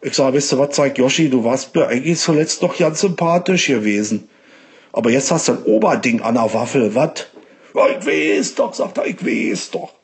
Ich 0.00 0.14
sag, 0.14 0.32
weißt 0.32 0.52
du 0.52 0.58
was, 0.58 0.74
sagt 0.74 0.96
Yoshi, 0.96 1.28
du 1.28 1.44
warst 1.44 1.74
mir 1.74 1.86
eigentlich 1.88 2.18
zuletzt 2.18 2.62
doch 2.62 2.78
ganz 2.78 3.00
sympathisch 3.00 3.66
gewesen. 3.66 4.28
Aber 4.92 5.10
jetzt 5.10 5.30
hast 5.30 5.48
du 5.48 5.52
ein 5.52 5.62
Oberding 5.64 6.22
an 6.22 6.34
der 6.34 6.52
Waffel, 6.54 6.94
was? 6.94 7.26
Ja, 7.74 7.88
ich 7.88 8.06
weiß 8.06 8.54
doch, 8.56 8.74
sagt 8.74 8.98
er, 8.98 9.06
ich 9.06 9.24
weiß 9.24 9.70
doch. 9.70 9.94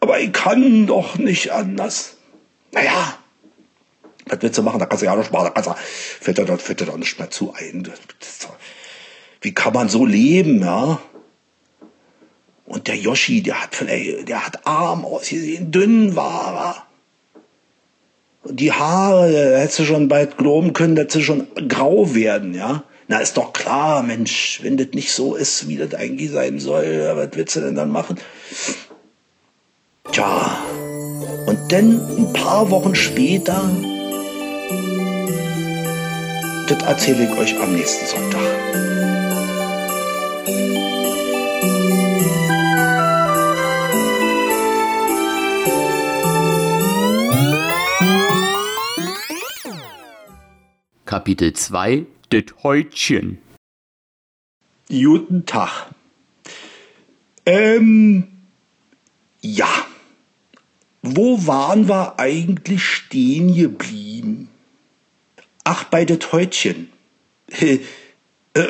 Aber 0.00 0.18
ich 0.20 0.32
kann 0.32 0.86
doch 0.86 1.18
nicht 1.18 1.50
anders. 1.50 2.16
Naja, 2.72 3.18
was 4.26 4.42
willst 4.42 4.58
du 4.58 4.62
machen? 4.62 4.78
Da 4.78 4.86
kannst 4.86 5.02
du 5.02 5.06
ja 5.06 5.16
nicht 5.16 5.32
machen. 5.32 5.44
Da 5.44 5.50
kannst 5.50 5.68
du, 5.68 5.74
fällt 6.20 6.38
dir, 6.38 6.58
fällt 6.58 6.80
dir 6.80 6.86
doch 6.86 6.96
nicht 6.96 7.18
mehr 7.18 7.30
zu 7.30 7.52
ein. 7.52 7.88
Wie 9.40 9.54
kann 9.54 9.72
man 9.72 9.88
so 9.88 10.06
leben, 10.06 10.62
ja? 10.62 11.00
Und 12.66 12.86
der 12.86 12.96
Yoshi, 12.96 13.42
der 13.42 13.62
hat 13.62 13.74
vielleicht, 13.74 14.28
der 14.28 14.46
hat 14.46 14.66
arm 14.66 15.04
ausgesehen, 15.04 15.72
dünn 15.72 16.14
war 16.14 16.54
er. 16.54 16.86
Und 18.48 18.60
die 18.60 18.72
Haare, 18.72 19.32
da 19.32 19.58
hättest 19.58 19.80
du 19.80 19.84
schon 19.84 20.08
bald 20.08 20.38
glauben 20.38 20.72
können, 20.72 20.94
dass 20.94 21.12
sie 21.12 21.22
schon 21.22 21.48
grau 21.68 22.14
werden, 22.14 22.54
ja? 22.54 22.84
Na, 23.10 23.18
ist 23.18 23.36
doch 23.36 23.52
klar, 23.52 24.04
Mensch, 24.04 24.60
wenn 24.62 24.76
das 24.76 24.90
nicht 24.92 25.10
so 25.10 25.34
ist, 25.34 25.66
wie 25.66 25.76
das 25.76 25.94
eigentlich 25.94 26.30
sein 26.30 26.60
soll, 26.60 27.10
was 27.16 27.30
willst 27.32 27.56
du 27.56 27.60
denn 27.60 27.74
dann 27.74 27.90
machen? 27.90 28.16
Tja, 30.12 30.62
und 31.44 31.58
dann 31.72 32.00
ein 32.18 32.32
paar 32.32 32.70
Wochen 32.70 32.94
später, 32.94 33.68
das 36.68 36.82
erzähle 36.84 37.24
ich 37.24 37.36
euch 37.36 37.60
am 37.60 37.74
nächsten 37.74 38.06
Sonntag. 38.06 38.40
Kapitel 51.06 51.52
2 51.54 52.06
Det 52.32 52.62
Häutchen 52.62 53.38
Guten 54.88 55.46
Tag. 55.46 55.90
Ähm, 57.44 58.28
ja. 59.40 59.68
Wo 61.02 61.46
waren 61.46 61.88
wir 61.88 62.18
eigentlich 62.18 62.84
stehen 62.84 63.54
geblieben? 63.54 64.48
Ach, 65.64 65.84
bei 65.84 66.04
det 66.04 66.32
Häutchen. 66.32 66.92
äh, 67.60 67.78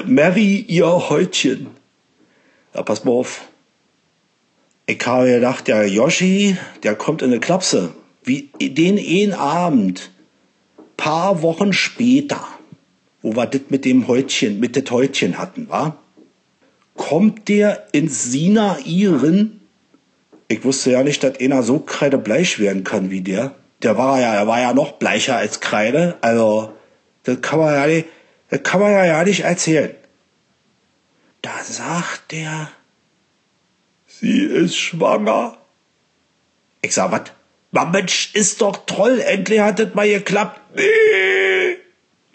Mary, 0.07 0.65
ihr 0.69 0.87
Häutchen. 0.87 1.69
Ja, 2.75 2.83
pass 2.83 3.05
mal 3.05 3.13
auf. 3.13 3.49
Ich 4.87 5.07
habe 5.07 5.27
gedacht, 5.27 5.69
der 5.69 5.87
Yoshi, 5.87 6.57
der 6.83 6.95
kommt 6.95 7.23
in 7.23 7.31
eine 7.31 7.41
Klapse. 7.41 7.95
Wie 8.25 8.51
den 8.61 8.99
einen 8.99 9.35
Abend. 9.35 10.11
Paar 10.97 11.41
Wochen 11.43 11.73
später, 11.73 12.47
wo 13.23 13.37
wir 13.37 13.47
das 13.47 13.63
mit 13.69 13.85
dem 13.85 14.09
Häutchen, 14.09 14.61
mit 14.61 14.77
det 14.77 14.91
Häutchen 14.91 15.39
hatten, 15.39 15.69
war? 15.69 15.99
Kommt 16.95 17.49
der 17.49 17.87
ins 17.93 18.25
Sinairen? 18.25 19.61
Ich 20.49 20.65
wusste 20.65 20.93
ja 20.93 21.03
nicht, 21.03 21.23
dass 21.23 21.39
einer 21.39 21.63
so 21.63 21.79
kreidebleich 21.79 22.59
werden 22.59 22.85
kann 22.85 23.11
wie 23.11 23.21
der. 23.21 23.55
Der 23.83 23.97
war 23.97 24.21
ja, 24.21 24.33
der 24.33 24.47
war 24.47 24.61
ja 24.61 24.75
noch 24.75 24.93
bleicher 24.93 25.37
als 25.37 25.61
Kreide. 25.61 26.17
Also, 26.21 26.73
das 27.23 27.41
kann 27.41 27.61
man 27.61 27.75
ja 27.75 27.87
nicht, 27.87 28.07
das 28.51 28.63
kann 28.63 28.81
man 28.81 28.91
ja, 28.93 29.05
ja 29.05 29.25
nicht 29.25 29.41
erzählen. 29.41 29.95
Da 31.43 31.53
sagt 31.63 32.33
der, 32.33 32.71
sie 34.07 34.43
ist 34.43 34.77
schwanger. 34.77 35.57
Ich 36.83 36.95
sag, 36.95 37.13
was? 37.13 37.33
Mensch, 37.93 38.31
ist 38.35 38.61
doch 38.61 38.85
toll, 38.87 39.21
endlich 39.21 39.61
hat 39.61 39.79
das 39.79 39.95
mal 39.95 40.09
geklappt. 40.09 40.61
Nee, 40.75 41.40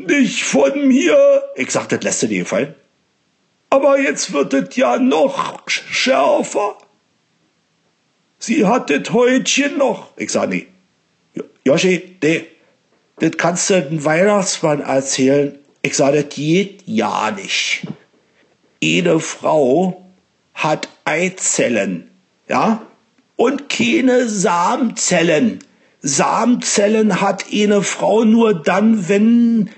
nicht 0.07 0.43
von 0.43 0.87
mir. 0.87 1.43
Ich 1.55 1.71
sag, 1.71 1.89
das 1.89 2.03
lässt 2.03 2.23
du 2.23 2.27
dir 2.27 2.39
gefallen. 2.39 2.75
Aber 3.69 3.99
jetzt 3.99 4.31
wird 4.33 4.53
es 4.53 4.75
ja 4.75 4.97
noch 4.97 5.67
schärfer. 5.67 6.77
Sie 8.39 8.65
hat 8.65 8.89
das 8.89 9.11
Häutchen 9.11 9.77
noch. 9.77 10.11
Ich 10.17 10.31
sag, 10.31 10.49
nee. 10.49 10.67
Joshi, 11.63 12.17
nee, 12.21 12.47
das 13.17 13.31
kannst 13.37 13.69
du 13.69 13.81
dem 13.81 14.05
Weihnachtsmann 14.05 14.81
erzählen. 14.81 15.57
Ich 15.81 15.95
sag, 15.95 16.13
das 16.13 16.29
geht 16.29 16.83
ja 16.85 17.31
nicht. 17.31 17.87
Jede 18.81 19.19
Frau 19.19 20.05
hat 20.53 20.89
Eizellen, 21.05 22.11
ja? 22.47 22.81
Und 23.35 23.67
keine 23.67 24.29
Samenzellen. 24.29 25.59
Samenzellen 26.01 27.19
hat 27.19 27.45
eine 27.51 27.81
Frau 27.81 28.23
nur 28.23 28.53
dann, 28.53 29.09
wenn 29.09 29.71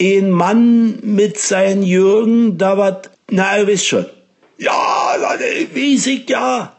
ein 0.00 0.30
Mann 0.30 0.98
mit 1.02 1.38
seinen 1.38 1.82
Jürgen 1.82 2.58
da 2.58 2.76
was, 2.78 3.10
na, 3.30 3.58
ihr 3.58 3.66
wisst 3.66 3.86
schon. 3.86 4.06
Ja, 4.58 5.16
weiß 5.18 6.06
ich 6.06 6.28
ja. 6.28 6.76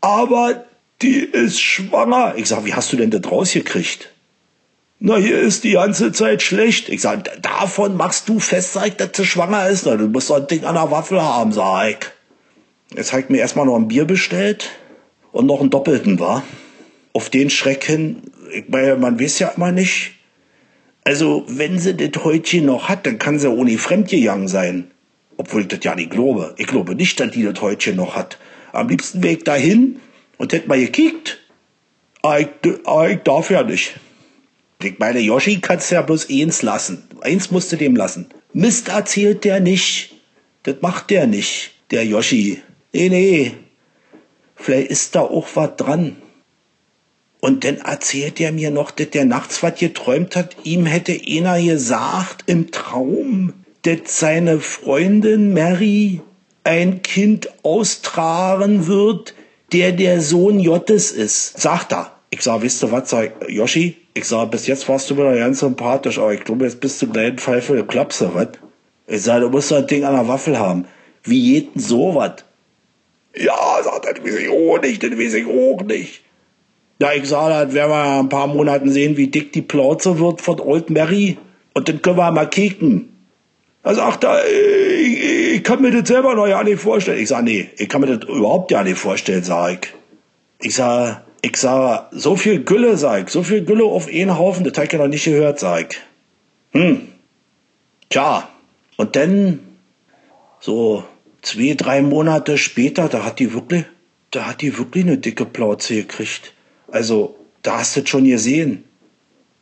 Aber 0.00 0.64
die 1.02 1.18
ist 1.18 1.60
schwanger. 1.60 2.34
Ich 2.36 2.46
sag, 2.46 2.64
wie 2.64 2.74
hast 2.74 2.92
du 2.92 2.96
denn 2.96 3.10
das 3.10 3.30
rausgekriegt? 3.30 4.10
Na, 4.98 5.16
hier 5.16 5.38
ist 5.38 5.64
die 5.64 5.72
ganze 5.72 6.12
Zeit 6.12 6.42
schlecht. 6.42 6.88
Ich 6.88 7.02
sag, 7.02 7.42
davon 7.42 7.96
machst 7.96 8.28
du 8.28 8.38
fest, 8.38 8.72
sag, 8.72 8.96
dass 8.98 9.10
sie 9.14 9.24
schwanger 9.24 9.68
ist. 9.68 9.86
Du 9.86 9.96
musst 10.08 10.30
doch 10.30 10.36
ein 10.36 10.46
Ding 10.46 10.64
an 10.64 10.74
der 10.74 10.90
Waffel 10.90 11.20
haben, 11.20 11.52
sag 11.52 11.90
ich. 11.90 12.96
Jetzt 12.96 13.12
hat 13.12 13.30
mir 13.30 13.38
erstmal 13.38 13.66
noch 13.66 13.76
ein 13.76 13.88
Bier 13.88 14.04
bestellt 14.04 14.70
und 15.32 15.46
noch 15.46 15.60
einen 15.60 15.70
doppelten, 15.70 16.20
war. 16.20 16.42
Auf 17.12 17.28
den 17.28 17.50
Schreck 17.50 17.84
hin, 17.84 18.22
ich 18.52 18.68
meine, 18.68 18.96
man 18.96 19.20
weiß 19.20 19.38
ja 19.40 19.48
immer 19.48 19.72
nicht. 19.72 20.12
Also, 21.04 21.44
wenn 21.46 21.78
sie 21.78 21.94
das 21.94 22.24
Häutchen 22.24 22.64
noch 22.66 22.88
hat, 22.88 23.06
dann 23.06 23.18
kann 23.18 23.38
sie 23.38 23.50
ohne 23.50 23.76
fremdgegangen 23.76 24.48
sein. 24.48 24.90
Obwohl 25.36 25.62
ich 25.62 25.68
das 25.68 25.80
ja 25.82 25.94
nicht 25.94 26.10
glaube. 26.10 26.54
Ich 26.56 26.66
glaube 26.66 26.94
nicht, 26.94 27.20
dass 27.20 27.32
die 27.32 27.42
das 27.42 27.60
Häutchen 27.60 27.96
noch 27.96 28.16
hat. 28.16 28.38
Am 28.72 28.88
liebsten 28.88 29.22
ich 29.22 29.44
dahin 29.44 30.00
und 30.38 30.52
hätte 30.52 30.68
mal 30.68 30.80
gekickt. 30.80 31.40
Aber 32.22 32.40
ich, 32.40 32.48
aber 32.84 33.10
ich 33.10 33.18
darf 33.18 33.50
ja 33.50 33.62
nicht. 33.62 33.94
Ich 34.82 34.98
meine, 34.98 35.20
Yoshi 35.20 35.60
kannst 35.60 35.90
ja 35.90 36.02
bloß 36.02 36.28
eins 36.30 36.62
lassen. 36.62 37.02
Eins 37.20 37.50
musst 37.50 37.72
du 37.72 37.76
dem 37.76 37.96
lassen. 37.96 38.26
Mist 38.52 38.88
erzählt 38.88 39.44
der 39.44 39.60
nicht. 39.60 40.14
Das 40.62 40.76
macht 40.80 41.10
der 41.10 41.26
nicht, 41.26 41.72
der 41.90 42.04
Yoshi. 42.06 42.62
Nee, 42.92 43.08
nee. 43.08 43.52
Vielleicht 44.56 44.90
ist 44.90 45.14
da 45.14 45.20
auch 45.20 45.48
was 45.54 45.76
dran. 45.76 46.16
Und 47.44 47.62
dann 47.62 47.76
erzählt 47.76 48.40
er 48.40 48.52
mir 48.52 48.70
noch, 48.70 48.90
dass 48.90 49.10
der 49.10 49.26
nachts 49.26 49.62
was 49.62 49.78
geträumt 49.78 50.34
hat. 50.34 50.56
Ihm 50.64 50.86
hätte 50.86 51.12
einer 51.28 51.60
gesagt 51.60 52.44
im 52.46 52.70
Traum, 52.70 53.52
dass 53.82 54.18
seine 54.18 54.60
Freundin 54.60 55.52
Mary 55.52 56.22
ein 56.62 57.02
Kind 57.02 57.50
austragen 57.62 58.86
wird, 58.86 59.34
der 59.74 59.92
der 59.92 60.22
Sohn 60.22 60.58
Jottes 60.58 61.12
ist. 61.12 61.60
Sagt 61.60 61.92
er. 61.92 62.12
Ich 62.30 62.40
sag, 62.40 62.62
wisst 62.62 62.82
ihr 62.82 62.90
was, 62.90 63.10
sag 63.10 63.34
ich, 63.46 63.54
Yoshi, 63.54 63.98
ich 64.14 64.24
sag, 64.24 64.50
bis 64.50 64.66
jetzt 64.66 64.88
warst 64.88 65.10
du 65.10 65.14
mir 65.14 65.38
ganz 65.38 65.58
sympathisch, 65.60 66.18
aber 66.18 66.32
ich 66.32 66.44
glaube, 66.44 66.64
jetzt 66.64 66.80
bist 66.80 67.02
du 67.02 67.08
gleich 67.08 67.34
Pfeife 67.34 67.74
der 67.74 67.84
Klapse, 67.84 68.30
was? 68.32 68.48
Ich 69.06 69.20
sag, 69.20 69.42
du 69.42 69.50
musst 69.50 69.70
doch 69.70 69.76
ein 69.76 69.86
Ding 69.86 70.04
an 70.04 70.14
der 70.14 70.28
Waffel 70.28 70.58
haben. 70.58 70.86
Wie 71.24 71.52
geht 71.52 71.74
denn 71.74 71.82
sowas? 71.82 72.42
Ja, 73.36 73.82
sagt 73.82 74.06
er, 74.06 74.14
das 74.14 74.24
weiß 74.24 74.36
ich 74.36 74.48
auch 74.48 74.80
nicht, 74.80 75.02
das 75.02 75.10
weiß 75.10 75.34
ich 75.34 75.46
auch 75.46 75.82
nicht. 75.82 76.23
Ja, 77.00 77.12
ich 77.12 77.28
sag, 77.28 77.48
das 77.50 77.74
werden 77.74 77.90
wir 77.90 78.04
in 78.04 78.20
ein 78.20 78.28
paar 78.28 78.46
Monaten 78.46 78.90
sehen, 78.90 79.16
wie 79.16 79.26
dick 79.26 79.52
die 79.52 79.62
Plauze 79.62 80.18
wird 80.18 80.40
von 80.40 80.60
Old 80.60 80.90
Mary. 80.90 81.38
Und 81.74 81.88
dann 81.88 82.02
können 82.02 82.16
wir 82.16 82.30
mal 82.30 82.48
kicken. 82.48 83.08
Da 83.82 83.94
sagt 83.94 84.24
er, 84.24 84.40
ich, 84.48 85.56
ich 85.56 85.62
kann 85.62 85.82
mir 85.82 85.90
das 85.90 86.08
selber 86.08 86.34
noch 86.34 86.46
ja 86.46 86.62
nicht 86.62 86.80
vorstellen. 86.80 87.20
Ich 87.20 87.28
sag, 87.28 87.44
nee, 87.44 87.68
ich 87.76 87.88
kann 87.88 88.00
mir 88.00 88.16
das 88.16 88.28
überhaupt 88.28 88.70
ja 88.70 88.82
nicht 88.82 88.96
vorstellen, 88.96 89.42
sag 89.42 89.72
ich. 89.72 89.94
Ich 90.66 90.74
sag, 90.76 91.24
ich 91.42 91.56
sag, 91.58 92.08
so 92.12 92.36
viel 92.36 92.64
Gülle, 92.64 92.96
sag 92.96 93.24
ich, 93.24 93.28
so 93.28 93.42
viel 93.42 93.64
Gülle 93.64 93.84
auf 93.84 94.08
einen 94.08 94.38
Haufen, 94.38 94.64
das 94.64 94.78
hab 94.78 94.84
ich 94.84 94.92
ja 94.92 94.98
noch 94.98 95.08
nicht 95.08 95.24
gehört, 95.24 95.58
sag 95.58 95.92
ich. 95.92 96.00
Hm. 96.80 97.08
Tja. 98.08 98.48
Und 98.96 99.16
dann, 99.16 99.60
so 100.60 101.04
zwei, 101.42 101.74
drei 101.74 102.00
Monate 102.00 102.56
später, 102.56 103.08
da 103.08 103.24
hat 103.24 103.38
die 103.38 103.52
wirklich, 103.52 103.84
da 104.30 104.46
hat 104.46 104.62
die 104.62 104.78
wirklich 104.78 105.04
eine 105.04 105.18
dicke 105.18 105.44
Plauze 105.44 105.96
gekriegt. 105.96 106.53
Also, 106.94 107.36
da 107.62 107.80
hast 107.80 107.96
du 107.96 108.02
es 108.02 108.08
schon 108.08 108.22
gesehen. 108.22 108.84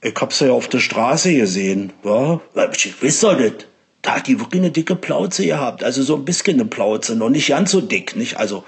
Ich 0.03 0.15
hab's 0.21 0.41
ja 0.41 0.53
auf 0.53 0.69
der 0.69 0.81
Straße 0.81 1.35
gesehen, 1.35 1.91
wa? 2.03 2.43
Ich 2.75 3.03
weiß 3.03 3.21
doch 3.21 3.39
nicht. 3.39 3.69
Da 4.03 4.17
hat 4.17 4.27
die 4.27 4.39
wirklich 4.39 4.61
eine 4.61 4.71
dicke 4.71 4.97
Plauze 4.97 5.47
gehabt. 5.47 5.83
Also 5.83 6.03
so 6.03 6.17
ein 6.17 6.27
bisschen 6.27 6.61
eine 6.61 6.67
Plauze, 6.67 7.17
noch 7.17 7.31
nicht 7.31 7.49
ganz 7.49 7.71
so 7.71 7.81
dick, 7.81 8.17
nicht? 8.17 8.37
Also, 8.37 8.65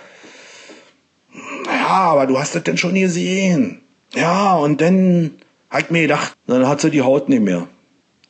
ja, 1.66 1.88
aber 1.88 2.26
du 2.26 2.38
hast 2.38 2.54
das 2.54 2.62
denn 2.62 2.78
schon 2.78 2.94
gesehen. 2.94 3.82
Ja, 4.14 4.54
und 4.54 4.80
dann 4.80 5.32
ich 5.78 5.90
mir 5.90 6.02
gedacht, 6.02 6.32
dann 6.46 6.66
hat 6.66 6.80
sie 6.80 6.90
die 6.90 7.02
Haut 7.02 7.28
nicht 7.28 7.42
mehr. 7.42 7.68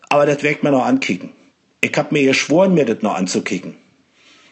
Aber 0.09 0.27
das 0.27 0.43
werde 0.43 0.57
ich 0.57 0.63
mir 0.65 0.73
noch 0.73 0.85
ankicken. 0.85 1.31
Ich 1.81 1.97
hab 1.97 2.11
mir 2.11 2.25
geschworen, 2.25 2.75
mir 2.75 2.87
das 2.87 3.03
noch 3.03 3.15
anzukicken. 3.15 3.77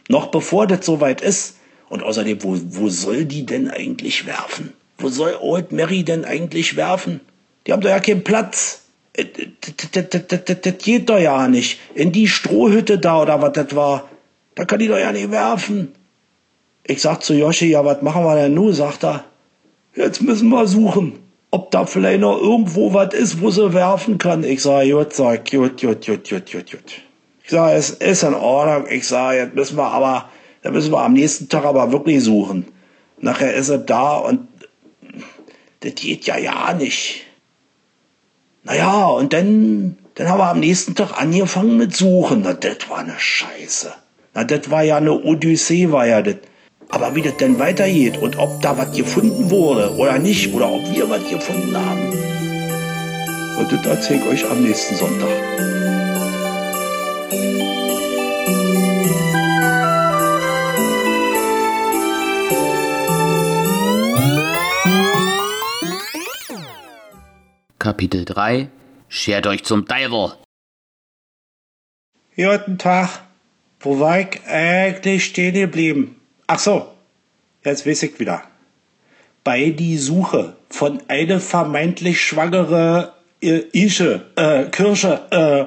Noch 0.09 0.31
bevor 0.31 0.69
das 0.69 0.87
soweit 0.87 1.23
ist. 1.23 1.57
Und 1.89 2.05
außerdem, 2.05 2.45
wo, 2.45 2.57
wo 2.67 2.89
soll 2.89 3.25
die 3.25 3.45
denn 3.45 3.69
eigentlich 3.69 4.27
werfen? 4.27 4.75
Wo 5.03 5.09
soll 5.09 5.37
Old 5.41 5.73
Mary 5.73 6.05
denn 6.05 6.25
eigentlich 6.25 6.77
werfen? 6.77 7.21
Die 7.67 7.73
haben 7.73 7.81
doch 7.81 7.91
ja 7.91 7.99
keinen 7.99 8.23
Platz. 8.23 8.83
Äh, 9.15 9.25
das 10.63 10.79
geht 10.79 11.09
doch 11.09 11.19
ja 11.19 11.49
nicht. 11.49 11.81
In 11.95 12.13
die 12.13 12.29
Strohhütte 12.29 12.99
da 12.99 13.21
oder 13.21 13.43
was 13.43 13.53
das 13.53 13.75
war. 13.75 14.09
Da 14.55 14.65
kann 14.65 14.79
die 14.79 14.87
doch 14.89 14.99
ja 14.99 15.11
nicht 15.13 15.31
werfen. 15.31 15.93
Ich 16.85 17.03
sag 17.03 17.23
zu 17.23 17.35
Yoshi, 17.35 17.67
ja, 17.71 17.85
was 17.85 18.03
machen 18.03 18.25
wir 18.25 18.37
denn 18.37 18.55
nun? 18.55 18.73
Sagt 18.73 19.05
er, 19.05 19.25
jetzt 19.95 20.23
müssen 20.23 20.49
wir 20.49 20.67
suchen, 20.67 21.19
ob 21.51 21.71
da 21.73 21.85
vielleicht 21.85 22.21
noch 22.21 22.41
irgendwo 22.41 22.95
was 22.95 23.13
ist, 23.13 23.41
wo 23.41 23.51
sie 23.51 23.73
werfen 23.75 24.19
kann. 24.19 24.45
Ich 24.45 24.63
sag, 24.63 24.89
gut, 24.89 25.13
sag, 25.15 25.51
gut, 25.51 25.81
gut, 25.81 26.07
gut, 26.07 26.29
gut, 26.29 26.53
gut, 26.53 26.71
gut. 26.71 27.03
Ich 27.45 27.51
sag, 27.51 27.73
es 27.75 27.91
ist 27.91 28.23
in 28.23 28.35
Ordnung. 28.35 28.91
Ich 28.91 29.07
sag, 29.07 29.35
jetzt 29.35 29.55
müssen 29.55 29.77
wir 29.77 29.91
aber, 29.91 30.29
da 30.63 30.71
müssen 30.71 30.93
wir 30.93 31.03
am 31.03 31.15
nächsten 31.15 31.49
Tag 31.49 31.65
aber 31.65 31.91
wirklich 31.91 32.23
suchen. 32.23 32.67
Nachher 33.21 33.55
ist 33.55 33.69
er 33.69 33.79
da 33.79 34.17
und 34.17 34.49
das 35.83 35.95
geht 35.95 36.27
ja 36.27 36.39
ja 36.39 36.73
nicht. 36.75 37.25
Naja, 38.65 39.07
und 39.07 39.33
dann, 39.33 39.99
dann 40.15 40.29
haben 40.29 40.39
wir 40.39 40.51
am 40.51 40.61
nächsten 40.61 40.95
Tag 40.95 41.21
angefangen 41.21 41.77
mit 41.77 41.97
Suchen. 41.97 42.43
Na, 42.45 42.53
das 42.55 42.89
war 42.89 42.99
eine 42.99 43.19
Scheiße. 43.19 43.93
Na, 44.35 44.45
das 44.45 44.71
war 44.71 44.85
ja 44.85 44.97
eine 44.97 45.13
Odyssee, 45.13 45.91
war 45.91 46.07
ja 46.07 46.23
das. 46.23 46.37
Aber 46.89 47.15
wie 47.15 47.23
das 47.23 47.37
denn 47.39 47.59
weitergeht 47.59 48.19
und 48.19 48.37
ob 48.39 48.61
da 48.61 48.77
was 48.77 48.95
gefunden 48.95 49.51
wurde 49.51 49.95
oder 49.97 50.19
nicht, 50.19 50.53
oder 50.53 50.71
ob 50.71 50.95
wir 50.95 51.09
was 51.09 51.29
gefunden 51.29 51.75
haben, 51.75 52.13
und 53.59 53.73
das 53.73 53.87
erzähle 53.87 54.21
ich 54.21 54.45
euch 54.45 54.51
am 54.51 54.63
nächsten 54.63 54.97
Sonntag. 54.97 55.72
Kapitel 67.93 68.25
3 68.25 68.71
Schert 69.11 69.47
euch 69.47 69.65
zum 69.65 69.87
Teufel! 69.87 70.33
Guten 72.35 72.79
Tag. 72.79 73.21
Wo 73.81 74.01
war 74.01 74.21
ich 74.21 74.41
eigentlich 74.47 75.27
stehen 75.27 75.53
geblieben? 75.53 76.19
Ach 76.47 76.59
so, 76.59 76.89
jetzt 77.63 77.87
weiß 77.87 78.05
ich 78.05 78.19
wieder. 78.19 78.45
Bei 79.45 79.69
die 79.69 79.99
Suche 79.99 80.57
von 80.71 81.03
eine 81.09 81.39
vermeintlich 81.39 82.23
schwangere 82.23 83.13
äh, 83.43 83.61
Ische, 83.75 84.25
äh, 84.37 84.71
Kirsche, 84.71 85.27
äh, 85.31 85.67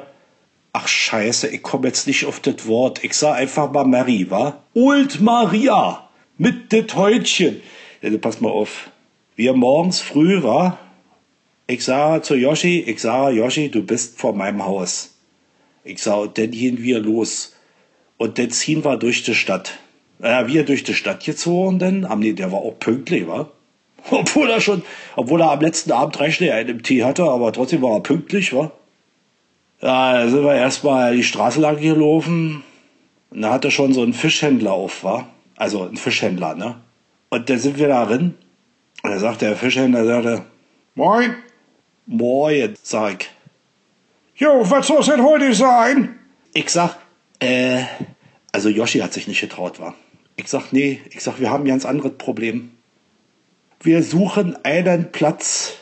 ach 0.73 0.87
scheiße, 0.87 1.49
ich 1.49 1.61
komme 1.61 1.89
jetzt 1.89 2.07
nicht 2.07 2.25
auf 2.25 2.39
das 2.39 2.65
Wort. 2.65 3.03
Ich 3.03 3.13
sag 3.13 3.35
einfach 3.35 3.71
mal 3.71 3.85
Mary, 3.85 4.31
wa? 4.31 4.63
Old 4.73 5.21
Maria 5.21 6.09
mit 6.39 6.71
det 6.71 6.95
Häutchen. 6.95 7.61
Also 8.01 8.17
pass 8.17 8.41
mal 8.41 8.49
auf. 8.49 8.89
Wir 9.35 9.53
morgens 9.53 10.01
früh, 10.01 10.41
wa? 10.41 10.79
Ich 11.67 11.83
sah 11.83 12.21
zu 12.21 12.35
Yoshi, 12.35 12.81
ich 12.81 13.01
sah, 13.01 13.31
Yoshi, 13.31 13.69
du 13.71 13.81
bist 13.81 14.19
vor 14.19 14.33
meinem 14.33 14.63
Haus. 14.63 15.15
Ich 15.83 16.01
sah, 16.01 16.27
dann 16.27 16.51
gehen 16.51 16.83
wir 16.83 16.99
los. 16.99 17.55
Und 18.17 18.37
dann 18.37 18.51
ziehen 18.51 18.85
wir 18.85 18.97
durch 18.97 19.23
die 19.23 19.33
Stadt. 19.33 19.79
Naja, 20.19 20.47
wir 20.47 20.63
durch 20.63 20.83
die 20.83 20.93
Stadt 20.93 21.23
gezogen 21.23 21.79
dann. 21.79 22.05
Am, 22.05 22.19
nee, 22.19 22.33
der 22.33 22.51
war 22.51 22.59
auch 22.59 22.77
pünktlich, 22.79 23.27
wa? 23.27 23.49
Obwohl 24.11 24.49
er 24.51 24.61
schon, 24.61 24.83
obwohl 25.15 25.41
er 25.41 25.51
am 25.51 25.61
letzten 25.61 25.91
Abend 25.91 26.19
drei 26.19 26.29
Schnee 26.29 26.51
einen 26.51 26.69
im 26.69 26.83
Tee 26.83 27.03
hatte, 27.03 27.23
aber 27.23 27.51
trotzdem 27.51 27.81
war 27.81 27.95
er 27.95 28.01
pünktlich, 28.01 28.53
wa? 28.53 28.71
Ja, 29.81 30.13
da 30.13 30.29
sind 30.29 30.43
wir 30.43 30.53
erstmal 30.53 31.15
die 31.15 31.23
Straße 31.23 31.59
lang 31.59 31.81
gelaufen. 31.81 32.63
Und 33.31 33.41
da 33.41 33.51
hatte 33.51 33.71
schon 33.71 33.93
so 33.93 34.03
ein 34.03 34.13
Fischhändler 34.13 34.73
auf, 34.73 35.03
wa? 35.03 35.27
Also 35.55 35.83
ein 35.83 35.97
Fischhändler, 35.97 36.53
ne? 36.53 36.75
Und 37.29 37.49
dann 37.49 37.57
sind 37.57 37.79
wir 37.79 37.87
da 37.87 38.05
drin. 38.05 38.35
Und 39.01 39.09
da 39.09 39.17
sagt 39.17 39.41
der 39.41 39.55
Fischhändler, 39.55 40.05
sagte, 40.05 40.45
Moin. 40.93 41.35
Moin, 42.07 42.75
sag 42.83 43.21
ich. 43.21 43.29
Jo, 44.35 44.69
was 44.69 44.87
soll's 44.87 45.07
denn 45.07 45.23
heute 45.23 45.53
sein? 45.53 46.19
Ich 46.53 46.69
sag, 46.69 46.97
äh, 47.39 47.83
also 48.51 48.69
Yoshi 48.69 48.99
hat 48.99 49.13
sich 49.13 49.27
nicht 49.27 49.41
getraut, 49.41 49.79
war. 49.79 49.95
Ich 50.35 50.47
sag, 50.47 50.71
nee, 50.71 51.01
ich 51.09 51.23
sag, 51.23 51.39
wir 51.39 51.49
haben 51.49 51.63
ein 51.63 51.69
ganz 51.69 51.85
anderes 51.85 52.13
Problem. 52.17 52.71
Wir 53.81 54.03
suchen 54.03 54.57
einen 54.63 55.11
Platz. 55.11 55.77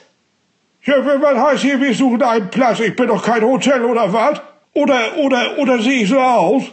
Ja, 0.84 0.96
was 1.04 1.38
heißt 1.38 1.64
hier, 1.64 1.82
wir 1.82 1.94
suchen 1.94 2.22
einen 2.22 2.50
Platz? 2.50 2.80
Ich 2.80 2.96
bin 2.96 3.08
doch 3.08 3.24
kein 3.24 3.44
Hotel 3.44 3.84
oder 3.84 4.14
was? 4.14 4.42
Oder, 4.74 5.18
oder, 5.18 5.58
oder 5.58 5.82
sehe 5.82 6.04
ich 6.04 6.10
so 6.10 6.20
aus? 6.20 6.64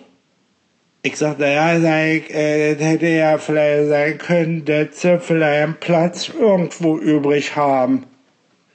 Ich 1.03 1.17
sag, 1.17 1.39
naja, 1.39 1.73
äh, 1.75 2.75
das 2.77 2.87
hätte 2.87 3.07
ja 3.09 3.39
vielleicht 3.39 3.89
sein 3.89 4.19
können, 4.19 4.65
dass 4.65 5.01
sie 5.01 5.19
vielleicht 5.19 5.63
einen 5.63 5.81
Platz 5.81 6.29
irgendwo 6.29 6.99
übrig 6.99 7.57
haben. 7.57 8.05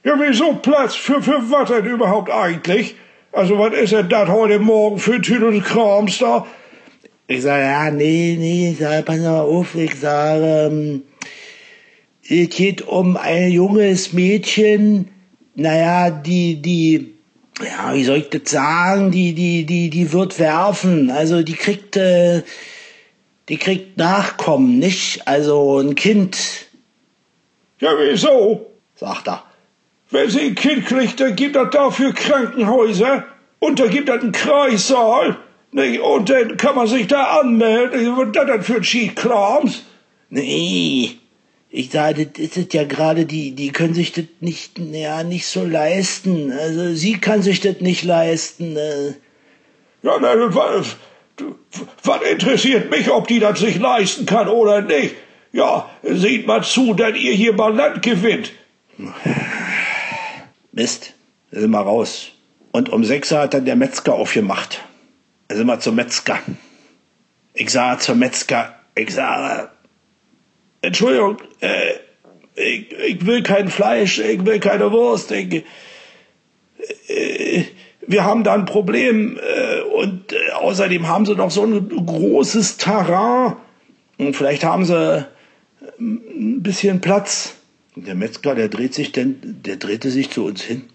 Ja, 0.06 0.14
wieso 0.20 0.52
Platz? 0.54 0.94
Für, 0.94 1.20
für 1.20 1.50
was 1.50 1.68
denn 1.68 1.84
überhaupt 1.84 2.30
eigentlich? 2.30 2.94
Also, 3.32 3.58
was 3.58 3.74
ist 3.74 3.92
denn 3.92 4.08
das 4.08 4.28
heute 4.28 4.60
Morgen 4.60 5.00
für 5.00 5.20
Tüte 5.20 5.60
Krams 5.60 6.18
da? 6.18 6.46
Ich 7.26 7.42
sage, 7.42 7.64
ja, 7.64 7.90
nee, 7.90 8.36
nee, 8.38 8.70
ich 8.70 8.78
sage, 8.78 9.02
pass 9.02 9.18
mal 9.18 9.40
auf, 9.40 9.74
ich 9.74 9.96
sage, 9.96 10.70
ähm, 10.70 11.02
es 12.22 12.50
geht 12.50 12.82
um 12.82 13.16
ein 13.16 13.50
junges 13.50 14.12
Mädchen, 14.12 15.08
naja, 15.56 16.10
die, 16.10 16.62
die, 16.62 17.14
ja, 17.60 17.92
wie 17.92 18.04
soll 18.04 18.18
ich 18.18 18.30
das 18.30 18.48
sagen, 18.48 19.10
die, 19.10 19.34
die, 19.34 19.66
die, 19.66 19.90
die 19.90 20.12
wird 20.12 20.38
werfen, 20.38 21.10
also 21.10 21.42
die 21.42 21.54
kriegt, 21.54 21.96
äh, 21.96 22.44
die 23.48 23.56
kriegt 23.56 23.96
Nachkommen, 23.98 24.78
nicht? 24.78 25.26
Also 25.26 25.80
ein 25.80 25.96
Kind. 25.96 26.38
Ja, 27.80 27.90
wieso? 27.98 28.70
sagt 28.94 29.26
er. 29.26 29.45
Wenn 30.10 30.30
sie 30.30 30.40
ein 30.40 30.54
Kind 30.54 30.86
kriegt, 30.86 31.20
dann 31.20 31.34
gibt 31.34 31.56
es 31.56 31.70
dafür 31.70 32.12
Krankenhäuser 32.12 33.24
und 33.58 33.80
da 33.80 33.86
gibt 33.86 34.08
es 34.08 34.22
einen 34.22 34.32
Kreissaal. 34.32 35.36
Nee, 35.72 35.98
und 35.98 36.30
dann 36.30 36.56
kann 36.56 36.76
man 36.76 36.86
sich 36.86 37.06
da 37.06 37.40
anmelden. 37.40 38.16
Was 38.16 38.32
das 38.32 38.46
denn 38.46 38.62
für 38.62 38.76
ein 38.76 38.84
Skikrams? 38.84 39.82
Nee, 40.30 41.16
ich 41.70 41.90
sage, 41.90 42.26
das 42.26 42.56
ist 42.56 42.72
ja 42.72 42.84
gerade 42.84 43.26
die, 43.26 43.50
die 43.50 43.72
können 43.72 43.94
sich 43.94 44.12
das 44.12 44.24
nicht, 44.40 44.78
ja, 44.78 45.22
nicht 45.22 45.46
so 45.46 45.64
leisten. 45.64 46.52
Also 46.52 46.94
sie 46.94 47.18
kann 47.18 47.42
sich 47.42 47.60
das 47.60 47.80
nicht 47.80 48.04
leisten. 48.04 48.76
Äh. 48.76 49.08
Ja, 50.02 50.16
na, 50.20 50.54
was, 50.54 50.96
was 52.04 52.22
interessiert 52.22 52.90
mich, 52.90 53.10
ob 53.10 53.28
die 53.28 53.40
das 53.40 53.60
sich 53.60 53.78
leisten 53.78 54.24
kann 54.24 54.48
oder 54.48 54.80
nicht? 54.80 55.14
Ja, 55.52 55.90
seht 56.02 56.46
mal 56.46 56.62
zu, 56.62 56.94
dass 56.94 57.16
ihr 57.16 57.32
hier 57.32 57.52
mal 57.52 57.74
Land 57.74 58.02
gewinnt. 58.02 58.52
Mist, 60.76 61.14
da 61.50 61.60
sind 61.60 61.70
wir 61.70 61.80
raus. 61.80 62.32
Und 62.70 62.90
um 62.90 63.02
sechs 63.02 63.32
hat 63.32 63.54
dann 63.54 63.64
der 63.64 63.76
Metzger 63.76 64.12
aufgemacht. 64.12 64.84
Da 65.48 65.56
sind 65.56 65.66
wir 65.66 65.80
zum 65.80 65.94
Metzger. 65.96 66.38
Ich 67.54 67.70
sah 67.70 67.98
zum 67.98 68.18
Metzger, 68.18 68.74
ich 68.94 69.14
sah, 69.14 69.70
Entschuldigung, 70.82 71.38
äh, 71.60 71.94
ich, 72.54 72.92
ich 72.92 73.26
will 73.26 73.42
kein 73.42 73.70
Fleisch, 73.70 74.18
ich 74.18 74.44
will 74.44 74.60
keine 74.60 74.92
Wurst, 74.92 75.32
ich, 75.32 75.64
äh, 77.08 77.64
wir 78.06 78.24
haben 78.24 78.44
da 78.44 78.52
ein 78.52 78.66
Problem 78.66 79.38
äh, 79.38 79.80
und 79.80 80.34
äh, 80.34 80.50
außerdem 80.52 81.08
haben 81.08 81.24
sie 81.24 81.34
noch 81.34 81.50
so 81.50 81.64
ein 81.64 81.88
großes 81.88 82.76
Terrain 82.76 83.56
und 84.18 84.36
vielleicht 84.36 84.62
haben 84.62 84.84
sie 84.84 85.26
ein 85.98 86.62
bisschen 86.62 87.00
Platz. 87.00 87.55
Der 87.96 88.14
Metzger, 88.14 88.54
der 88.54 88.68
dreht 88.68 88.92
sich 88.92 89.12
denn, 89.12 89.38
der 89.42 89.76
drehte 89.76 90.10
sich 90.10 90.30
zu 90.30 90.44
uns 90.44 90.62
hin. 90.62 90.90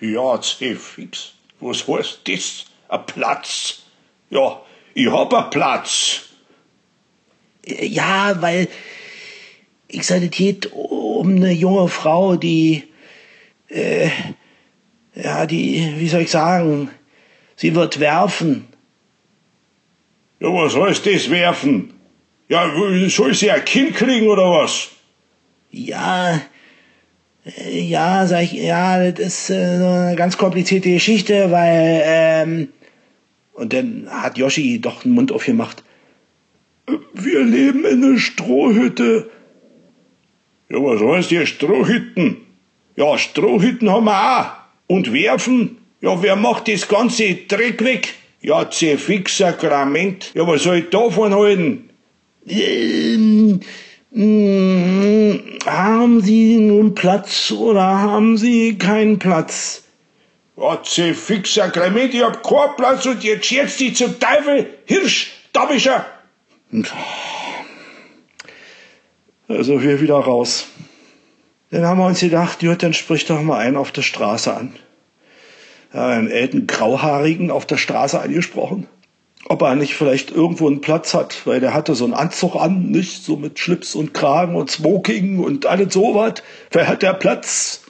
Ja, 0.00 0.40
fix. 0.40 1.34
Was 1.60 1.86
heißt 1.86 2.20
das? 2.24 2.64
Ein 2.88 3.04
Platz? 3.06 3.82
Ja, 4.30 4.62
ich 4.94 5.10
hab 5.10 5.34
einen 5.34 5.50
Platz. 5.50 6.22
Ja, 7.66 8.40
weil 8.40 8.68
ich 9.88 10.06
sage, 10.06 10.24
es 10.24 10.30
geht 10.30 10.72
um 10.72 11.36
eine 11.36 11.52
junge 11.52 11.88
Frau, 11.88 12.36
die, 12.36 12.84
äh, 13.68 14.08
ja, 15.14 15.44
die, 15.44 15.94
wie 15.98 16.08
soll 16.08 16.22
ich 16.22 16.30
sagen, 16.30 16.90
sie 17.56 17.74
wird 17.74 18.00
werfen. 18.00 18.68
Ja, 20.40 20.48
was 20.48 20.74
heißt 20.74 21.04
das 21.04 21.28
werfen? 21.28 21.92
Ja, 22.48 22.72
soll 23.08 23.34
sie 23.34 23.50
ein 23.50 23.64
Kind 23.66 23.94
kriegen 23.94 24.28
oder 24.28 24.50
was? 24.50 24.91
Ja, 25.72 26.40
äh, 27.46 27.80
ja, 27.80 28.26
sag 28.26 28.42
ich, 28.42 28.52
ja, 28.52 29.10
das 29.10 29.26
ist 29.26 29.50
äh, 29.50 29.78
so 29.78 29.86
eine 29.86 30.16
ganz 30.16 30.36
komplizierte 30.36 30.90
Geschichte, 30.90 31.50
weil, 31.50 32.02
ähm, 32.04 32.68
und 33.54 33.72
dann 33.72 34.06
hat 34.10 34.36
Yoshi 34.36 34.80
doch 34.80 35.02
den 35.02 35.12
Mund 35.12 35.32
aufgemacht. 35.32 35.82
Wir 37.14 37.42
leben 37.42 37.84
in 37.84 38.04
einer 38.04 38.18
Strohhütte. 38.18 39.30
Ja, 40.68 40.76
was 40.78 41.00
heißt 41.00 41.30
hier 41.30 41.46
Strohhütten? 41.46 42.36
Ja, 42.96 43.16
Strohhütten 43.16 43.90
haben 43.90 44.04
wir 44.04 44.40
auch. 44.40 44.46
Und 44.86 45.12
werfen? 45.12 45.78
Ja, 46.02 46.22
wer 46.22 46.36
macht 46.36 46.68
das 46.68 46.88
ganze 46.88 47.34
Dreck 47.34 47.82
weg? 47.82 48.14
Ja, 48.42 48.68
Zefix-Sakrament. 48.68 50.32
Ja, 50.34 50.46
was 50.46 50.64
soll 50.64 50.78
ich 50.78 50.90
davon 50.90 51.34
halten? 51.34 51.90
Ähm, 52.46 53.60
haben 54.14 56.20
Sie 56.20 56.58
nun 56.58 56.94
Platz 56.94 57.50
oder 57.50 57.82
haben 57.82 58.36
Sie 58.36 58.76
keinen 58.76 59.18
Platz? 59.18 59.84
Ja, 60.56 60.82
Zefix-Sakrament, 60.82 62.12
ich 62.12 62.22
hab 62.22 62.42
keinen 62.42 62.76
Platz 62.76 63.06
und 63.06 63.24
jetzt 63.24 63.50
jetzt 63.50 63.80
die 63.80 63.94
zum 63.94 64.20
Teufel, 64.20 64.68
Hirsch, 64.84 65.32
Dabischer. 65.54 66.04
Also 69.48 69.82
wir 69.82 70.00
wieder 70.00 70.16
raus. 70.16 70.66
Dann 71.70 71.86
haben 71.86 71.98
wir 71.98 72.06
uns 72.06 72.20
gedacht, 72.20 72.60
gut, 72.60 72.82
dann 72.82 72.92
sprich 72.92 73.24
doch 73.24 73.40
mal 73.40 73.58
einen 73.58 73.78
auf 73.78 73.92
der 73.92 74.02
Straße 74.02 74.54
an. 74.54 74.74
Ja, 75.94 76.08
einen 76.08 76.30
älten 76.30 76.66
Grauhaarigen 76.66 77.50
auf 77.50 77.64
der 77.64 77.78
Straße 77.78 78.20
angesprochen. 78.20 78.88
Ob 79.46 79.62
er 79.62 79.74
nicht 79.74 79.94
vielleicht 79.94 80.30
irgendwo 80.30 80.68
einen 80.68 80.80
Platz 80.80 81.14
hat, 81.14 81.46
weil 81.46 81.60
der 81.60 81.74
hatte 81.74 81.94
so 81.94 82.04
einen 82.04 82.14
Anzug 82.14 82.54
an, 82.56 82.90
nicht? 82.90 83.24
So 83.24 83.36
mit 83.36 83.58
Schlips 83.58 83.94
und 83.94 84.14
Kragen 84.14 84.54
und 84.54 84.70
Smoking 84.70 85.40
und 85.40 85.66
alles 85.66 85.92
sowas. 85.94 86.42
Wer 86.70 86.88
hat 86.88 87.02
der 87.02 87.14
Platz? 87.14 87.82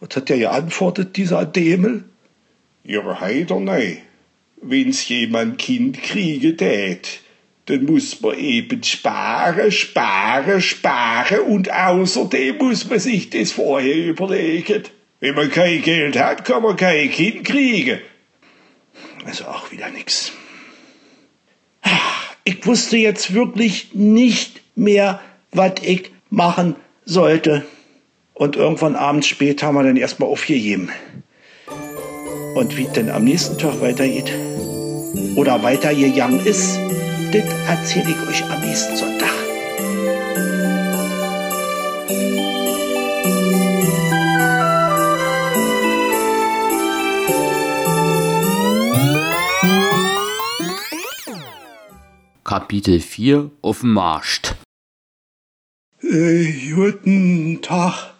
Was 0.00 0.16
hat 0.16 0.28
der 0.28 0.38
geantwortet, 0.38 1.16
dieser 1.16 1.44
Dämel? 1.44 2.04
Ja, 2.84 3.20
heider 3.20 3.60
nei. 3.60 4.02
Wenn's 4.62 5.08
jemand 5.08 5.58
Kind 5.58 6.02
kriege 6.02 6.56
tät, 6.56 7.20
dann 7.66 7.84
muss 7.84 8.20
man 8.20 8.38
eben 8.38 8.82
sparen, 8.82 9.70
sparen, 9.70 10.60
sparen 10.60 11.40
und 11.40 11.72
außerdem 11.72 12.58
muss 12.58 12.88
man 12.88 12.98
sich 12.98 13.30
das 13.30 13.52
vorher 13.52 14.06
überlegen. 14.06 14.84
Wenn 15.20 15.34
man 15.34 15.50
kein 15.50 15.82
Geld 15.82 16.18
hat, 16.18 16.44
kann 16.44 16.62
man 16.62 16.76
kein 16.76 17.10
Kind 17.10 17.44
kriegen. 17.44 18.00
Also 19.24 19.44
auch 19.46 19.72
wieder 19.72 19.90
nix. 19.90 20.32
Ich 22.48 22.64
wusste 22.64 22.96
jetzt 22.96 23.34
wirklich 23.34 23.88
nicht 23.92 24.62
mehr, 24.76 25.20
was 25.50 25.72
ich 25.82 26.12
machen 26.30 26.76
sollte. 27.04 27.66
Und 28.34 28.54
irgendwann 28.54 28.94
abends 28.94 29.26
spät 29.26 29.64
haben 29.64 29.74
wir 29.74 29.82
dann 29.82 29.96
erstmal 29.96 30.28
aufgegeben. 30.28 30.90
Und 32.54 32.76
wie 32.76 32.86
denn 32.94 33.10
am 33.10 33.24
nächsten 33.24 33.58
Tag 33.58 33.80
weitergeht 33.80 34.32
oder 35.34 35.60
weitergegangen 35.64 36.38
ist, 36.46 36.78
das 37.32 37.44
erzähle 37.68 38.10
ich 38.10 38.28
euch 38.28 38.44
am 38.48 38.60
nächsten 38.60 38.96
Sonntag. 38.96 39.35
Kapitel 52.66 52.98
4 52.98 53.52
auf 53.62 53.82
dem 53.82 53.92
Marsch. 53.92 54.40
Äh, 56.02 56.52
guten 56.74 57.62
Tag. 57.62 58.12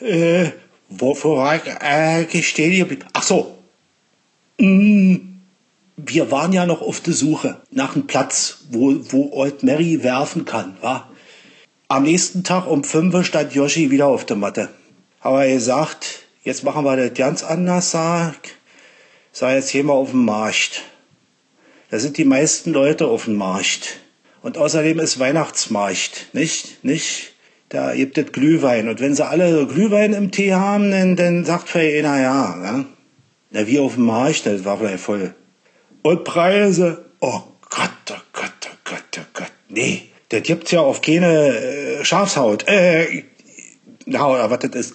Äh, 0.00 0.46
ich 0.48 1.02
äh, 1.02 2.42
stehen 2.42 2.78
geblieben? 2.78 3.04
Ach 3.12 3.22
so. 3.22 3.58
Mm, 4.56 5.16
wir 5.98 6.30
waren 6.30 6.54
ja 6.54 6.64
noch 6.64 6.80
auf 6.80 7.02
der 7.02 7.12
Suche 7.12 7.60
nach 7.70 7.94
einem 7.94 8.06
Platz, 8.06 8.64
wo, 8.70 8.96
wo 9.10 9.30
Old 9.32 9.62
Mary 9.62 10.02
werfen 10.02 10.46
kann, 10.46 10.78
wa? 10.80 11.10
Am 11.88 12.04
nächsten 12.04 12.44
Tag 12.44 12.66
um 12.66 12.82
5 12.82 13.12
Uhr 13.12 13.24
stand 13.24 13.52
Yoshi 13.52 13.90
wieder 13.90 14.06
auf 14.06 14.24
der 14.24 14.36
Matte. 14.36 14.70
Aber 15.20 15.44
er 15.44 15.52
gesagt, 15.52 16.20
jetzt 16.44 16.64
machen 16.64 16.82
wir 16.82 16.96
das 16.96 17.12
ganz 17.12 17.42
anders, 17.42 17.90
sag, 17.90 18.36
sag 19.32 19.52
jetzt 19.52 19.68
hier 19.68 19.84
mal 19.84 19.92
auf 19.92 20.12
dem 20.12 20.24
Markt. 20.24 20.82
Da 21.90 21.98
sind 21.98 22.18
die 22.18 22.24
meisten 22.24 22.72
Leute 22.72 23.06
auf 23.06 23.24
dem 23.24 23.36
Markt. 23.36 24.00
Und 24.42 24.58
außerdem 24.58 24.98
ist 24.98 25.18
Weihnachtsmarkt, 25.18 26.28
nicht? 26.32 26.84
Nicht? 26.84 27.32
Da 27.68 27.94
gibt 27.94 28.16
es 28.18 28.32
Glühwein. 28.32 28.88
Und 28.88 29.00
wenn 29.00 29.14
sie 29.14 29.26
alle 29.26 29.66
Glühwein 29.66 30.12
im 30.12 30.30
Tee 30.30 30.54
haben, 30.54 30.90
dann, 30.90 31.16
dann 31.16 31.44
sagt 31.44 31.68
vielleicht 31.68 32.04
einer 32.04 32.20
ja. 32.20 32.56
Ne? 32.56 32.86
Na, 33.50 33.66
wie 33.66 33.78
auf 33.78 33.94
dem 33.94 34.04
Markt, 34.04 34.46
das 34.46 34.64
war 34.64 34.78
vielleicht 34.78 35.02
voll. 35.02 35.34
Und 36.02 36.24
Preise, 36.24 37.04
oh 37.20 37.42
Gott, 37.70 37.90
oh 38.10 38.22
Gott, 38.32 38.52
oh 38.66 38.76
Gott, 38.84 39.18
oh 39.18 39.26
Gott. 39.32 39.52
Nee, 39.68 40.08
das 40.28 40.42
gibt's 40.42 40.70
ja 40.70 40.80
auf 40.80 41.02
keine 41.02 41.56
äh, 41.56 42.04
Schafshaut. 42.04 42.66
Äh, 42.68 43.24
na, 44.06 44.28
oder 44.28 44.50
was 44.50 44.60
das 44.60 44.74
ist. 44.74 44.94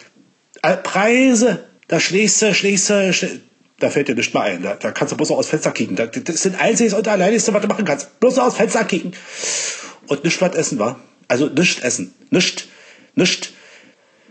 Äh, 0.61 0.77
Preise, 0.77 1.67
da 1.87 1.99
schlägst 1.99 2.41
du, 2.41 2.53
schlägst 2.53 2.89
du, 2.89 3.13
schlägst, 3.13 3.41
da 3.81 3.89
fällt 3.89 4.07
dir 4.07 4.15
nicht 4.15 4.33
mal 4.33 4.41
ein. 4.41 4.61
Da, 4.61 4.75
da 4.75 4.91
kannst 4.91 5.11
du 5.11 5.17
bloß 5.17 5.29
noch 5.29 5.37
aus 5.37 5.47
Fenster 5.47 5.71
kicken. 5.71 5.95
Da, 5.95 6.05
das 6.05 6.41
sind 6.41 6.59
einziges 6.59 6.93
und 6.93 7.07
alleinigste, 7.07 7.53
was 7.53 7.61
du 7.61 7.67
machen 7.67 7.85
kannst. 7.85 8.19
Bloß 8.19 8.37
aus 8.39 8.55
Fenster 8.55 8.83
kicken. 8.83 9.11
Und 10.07 10.23
nicht 10.23 10.41
was 10.41 10.55
essen, 10.55 10.79
war. 10.79 10.99
Also 11.27 11.47
nicht 11.47 11.83
essen. 11.83 12.13
Nicht. 12.29 12.67
Nicht. 13.15 13.53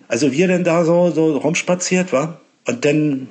Also 0.08 0.32
wir 0.32 0.48
denn 0.48 0.64
da 0.64 0.84
so, 0.84 1.10
so 1.10 1.36
rumspaziert, 1.36 2.12
war. 2.12 2.40
Und 2.66 2.84
dann 2.84 3.28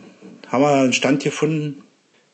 haben 0.48 0.62
wir 0.62 0.74
einen 0.74 0.94
Stand 0.94 1.24
gefunden. 1.24 1.84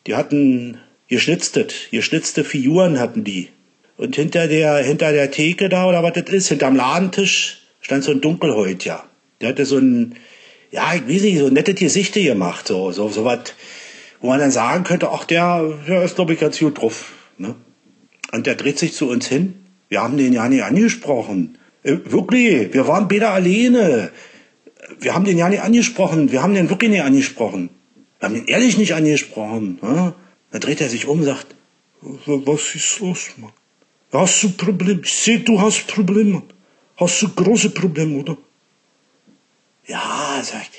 Die 0.08 0.16
hatten 0.16 0.80
geschnitztet, 1.08 1.90
geschnitzte 1.92 2.44
Figuren 2.44 3.00
hatten 3.00 3.24
die. 3.24 3.50
Und 3.98 4.16
hinter 4.16 4.48
der, 4.48 4.78
hinter 4.78 5.12
der 5.12 5.32
Theke 5.32 5.70
da, 5.70 5.88
oder 5.88 6.04
was 6.04 6.14
das 6.14 6.34
ist, 6.34 6.50
hinterm 6.50 6.76
Ladentisch, 6.76 7.62
stand 7.82 8.04
so 8.04 8.12
ein 8.12 8.22
Dunkelhäutcher. 8.22 9.04
Der 9.42 9.50
hatte 9.50 9.66
so 9.66 9.78
ein, 9.78 10.16
ja, 10.72 10.94
ich 10.96 11.08
weiß 11.08 11.22
nicht, 11.22 11.40
so 11.40 11.50
nette 11.50 11.74
Gesichter 11.74 12.22
gemacht, 12.22 12.68
so, 12.68 12.92
so, 12.92 13.10
so 13.10 13.24
was, 13.24 13.54
wo 14.26 14.30
man 14.30 14.40
dann 14.40 14.50
sagen 14.50 14.84
könnte, 14.84 15.12
ach, 15.12 15.24
der, 15.26 15.62
der 15.88 16.02
ist, 16.02 16.16
glaube 16.16 16.34
ich, 16.34 16.40
ganz 16.40 16.58
gut 16.58 16.82
drauf, 16.82 17.14
ne? 17.38 17.56
Und 18.32 18.48
der 18.48 18.56
dreht 18.56 18.80
sich 18.80 18.94
zu 18.94 19.08
uns 19.08 19.28
hin. 19.28 19.64
Wir 19.88 20.02
haben 20.02 20.18
den 20.18 20.34
ja 20.34 20.50
nicht 20.50 20.64
angesprochen. 20.64 21.60
Äh, 21.84 21.98
wirklich, 22.06 22.74
wir 22.74 22.88
waren 22.88 23.08
beide 23.08 23.30
alleine. 23.30 24.12
Wir 25.00 25.14
haben 25.14 25.26
den 25.26 25.38
ja 25.38 25.48
nicht 25.48 25.62
angesprochen. 25.62 26.32
Wir 26.32 26.42
haben 26.42 26.56
den 26.56 26.72
wirklich 26.72 26.90
nicht 26.90 27.04
angesprochen. 27.04 27.70
Wir 28.18 28.28
haben 28.28 28.34
den 28.34 28.48
ehrlich 28.48 28.80
nicht 28.80 28.96
angesprochen. 28.96 29.78
Ne? 29.84 30.16
Dann 30.50 30.62
dreht 30.62 30.82
er 30.82 30.90
sich 30.90 31.06
um 31.06 31.20
und 31.20 31.26
sagt, 31.26 31.54
was 32.02 32.74
ist 32.74 33.00
los, 33.02 33.30
Mann? 33.38 33.52
Hast 34.12 34.42
du 34.42 34.50
Probleme? 34.50 35.02
Ich 35.04 35.14
sehe, 35.14 35.42
du 35.42 35.62
hast 35.62 35.86
Probleme. 35.86 36.42
Hast 36.98 37.22
du 37.22 37.30
große 37.30 37.70
Probleme, 37.70 38.18
oder? 38.18 38.38
Ja, 39.86 40.42
sagt, 40.42 40.72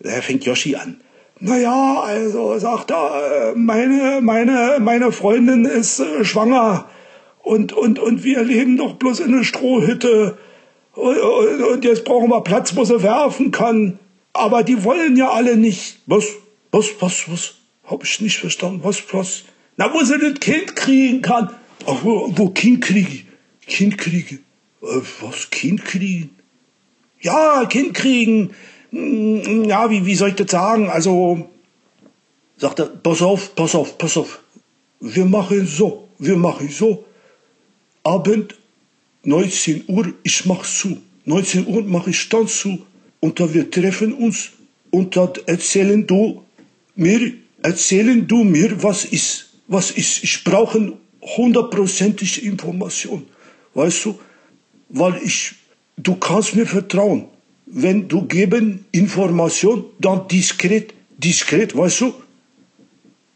da 0.00 0.20
fängt 0.20 0.44
Yoshi 0.44 0.76
an. 0.76 1.01
Naja, 1.44 2.02
also 2.02 2.56
sagt 2.60 2.92
er, 2.92 3.54
meine, 3.56 4.20
meine, 4.22 4.78
meine 4.80 5.10
Freundin 5.10 5.64
ist 5.64 5.98
äh, 5.98 6.24
schwanger 6.24 6.88
und, 7.40 7.72
und, 7.72 7.98
und 7.98 8.22
wir 8.22 8.44
leben 8.44 8.76
doch 8.76 8.94
bloß 8.94 9.18
in 9.18 9.34
einer 9.34 9.42
Strohhütte 9.42 10.38
und, 10.92 11.84
jetzt 11.84 12.04
brauchen 12.04 12.30
wir 12.30 12.42
Platz, 12.42 12.76
wo 12.76 12.84
sie 12.84 13.02
werfen 13.02 13.50
kann. 13.50 13.98
Aber 14.32 14.62
die 14.62 14.84
wollen 14.84 15.16
ja 15.16 15.30
alle 15.30 15.56
nicht. 15.56 15.98
Was? 16.06 16.26
Was, 16.70 16.90
was, 17.00 17.28
was? 17.28 17.54
Hab 17.84 18.04
ich 18.04 18.20
nicht 18.20 18.38
verstanden. 18.38 18.84
Was, 18.84 19.02
was? 19.12 19.42
Na, 19.76 19.92
wo 19.92 20.04
sie 20.04 20.18
das 20.18 20.38
Kind 20.38 20.76
kriegen 20.76 21.22
kann. 21.22 21.50
Ach, 21.86 22.04
wo, 22.04 22.32
wo 22.36 22.50
Kind 22.50 22.84
kriege? 22.84 23.24
Kind 23.66 23.98
kriege? 23.98 24.36
Äh, 24.80 25.00
was, 25.20 25.50
Kind 25.50 25.84
kriegen? 25.84 26.30
Ja, 27.20 27.64
Kind 27.64 27.94
kriegen. 27.94 28.50
Hm, 28.92 29.64
Ja, 29.64 29.90
wie, 29.90 30.04
wie 30.06 30.14
soll 30.14 30.30
ich 30.30 30.36
das 30.36 30.50
sagen? 30.50 30.88
Also, 30.88 31.48
sagt 32.56 32.78
er, 32.78 32.86
pass 32.86 33.22
auf, 33.22 33.54
pass 33.54 33.74
auf, 33.74 33.98
pass 33.98 34.16
auf. 34.16 34.40
Wir 35.00 35.24
machen 35.24 35.66
so, 35.66 36.08
wir 36.18 36.36
machen 36.36 36.68
so. 36.68 37.04
Abend, 38.04 38.54
19 39.24 39.84
Uhr, 39.88 40.12
ich 40.22 40.46
mach 40.46 40.62
zu. 40.62 40.98
19 41.24 41.66
Uhr 41.66 41.82
mache 41.84 42.10
ich 42.10 42.28
dann 42.28 42.46
zu. 42.46 42.84
Und 43.20 43.38
da 43.38 43.52
wir 43.54 43.70
treffen 43.70 44.12
uns 44.14 44.50
und 44.90 45.16
dann 45.16 45.30
erzählen 45.46 46.06
du 46.06 46.44
mir, 46.96 47.32
erzählen 47.62 48.26
du 48.26 48.42
mir, 48.44 48.82
was 48.82 49.04
ist, 49.04 49.50
was 49.68 49.92
ist. 49.92 50.24
Ich 50.24 50.44
brauche 50.44 50.92
hundertprozentige 51.20 52.40
Information. 52.42 53.24
Weißt 53.74 54.04
du? 54.04 54.18
Weil 54.88 55.20
ich, 55.22 55.54
du 55.96 56.16
kannst 56.16 56.54
mir 56.56 56.66
vertrauen. 56.66 57.28
Wenn 57.74 58.06
du 58.06 58.26
geben 58.26 58.84
Information, 58.92 59.86
dann 59.98 60.28
diskret, 60.28 60.92
diskret, 61.16 61.74
weißt 61.74 62.02
du? 62.02 62.12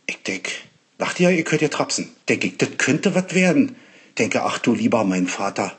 Ich 0.07 0.23
denk, 0.25 0.51
dachte 0.99 1.23
ja, 1.23 1.31
ihr 1.31 1.43
könnt 1.43 1.63
ja 1.63 1.69
trapsen. 1.69 2.11
Denke 2.29 2.49
ich, 2.49 2.59
das 2.59 2.69
könnte 2.77 3.15
was 3.15 3.35
werden. 3.35 3.77
Denke, 4.19 4.43
ach 4.43 4.59
du 4.59 4.75
lieber 4.75 5.05
mein 5.05 5.27
Vater. 5.27 5.73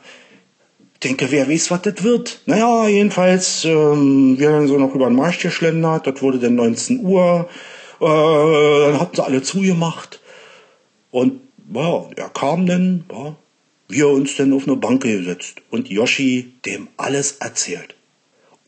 Denke, 1.04 1.30
wer 1.30 1.48
weiß, 1.48 1.70
was 1.70 1.82
das 1.82 2.02
wird. 2.02 2.42
Naja, 2.46 2.88
jedenfalls, 2.88 3.64
ähm, 3.64 4.36
wir 4.40 4.50
haben 4.50 4.66
so 4.66 4.76
noch 4.76 4.92
über 4.92 5.06
den 5.06 5.14
Marsch 5.14 5.38
geschlendert. 5.38 6.08
Das 6.08 6.20
wurde 6.20 6.40
dann 6.40 6.56
19 6.56 7.04
Uhr. 7.04 7.48
Äh, 8.00 8.04
dann 8.04 8.98
hatten 8.98 9.14
sie 9.14 9.24
alle 9.24 9.40
zugemacht. 9.40 10.20
Und 11.12 11.42
ja, 11.72 12.08
er 12.16 12.28
kam 12.30 12.66
dann, 12.66 13.04
ja, 13.08 13.36
wir 13.86 14.08
uns 14.08 14.34
dann 14.34 14.52
auf 14.52 14.66
eine 14.66 14.74
Bank 14.74 15.04
gesetzt 15.04 15.62
und 15.70 15.88
Yoshi 15.88 16.54
dem 16.66 16.88
alles 16.96 17.36
erzählt. 17.38 17.94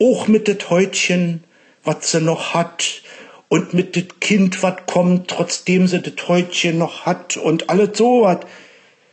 Auch 0.00 0.28
mit 0.28 0.48
det 0.48 0.70
Häutchen, 0.70 1.44
was 1.84 2.10
sie 2.10 2.20
noch 2.20 2.54
hat 2.54 3.02
und 3.48 3.74
mit 3.74 3.96
dem 3.96 4.20
Kind 4.20 4.62
was 4.62 4.76
kommt, 4.86 5.28
trotzdem 5.28 5.86
sie 5.88 6.00
das 6.00 6.28
Häutchen 6.28 6.78
noch 6.78 7.04
hat 7.04 7.36
und 7.36 7.68
alles 7.68 7.98
so 7.98 8.22
was. 8.22 8.40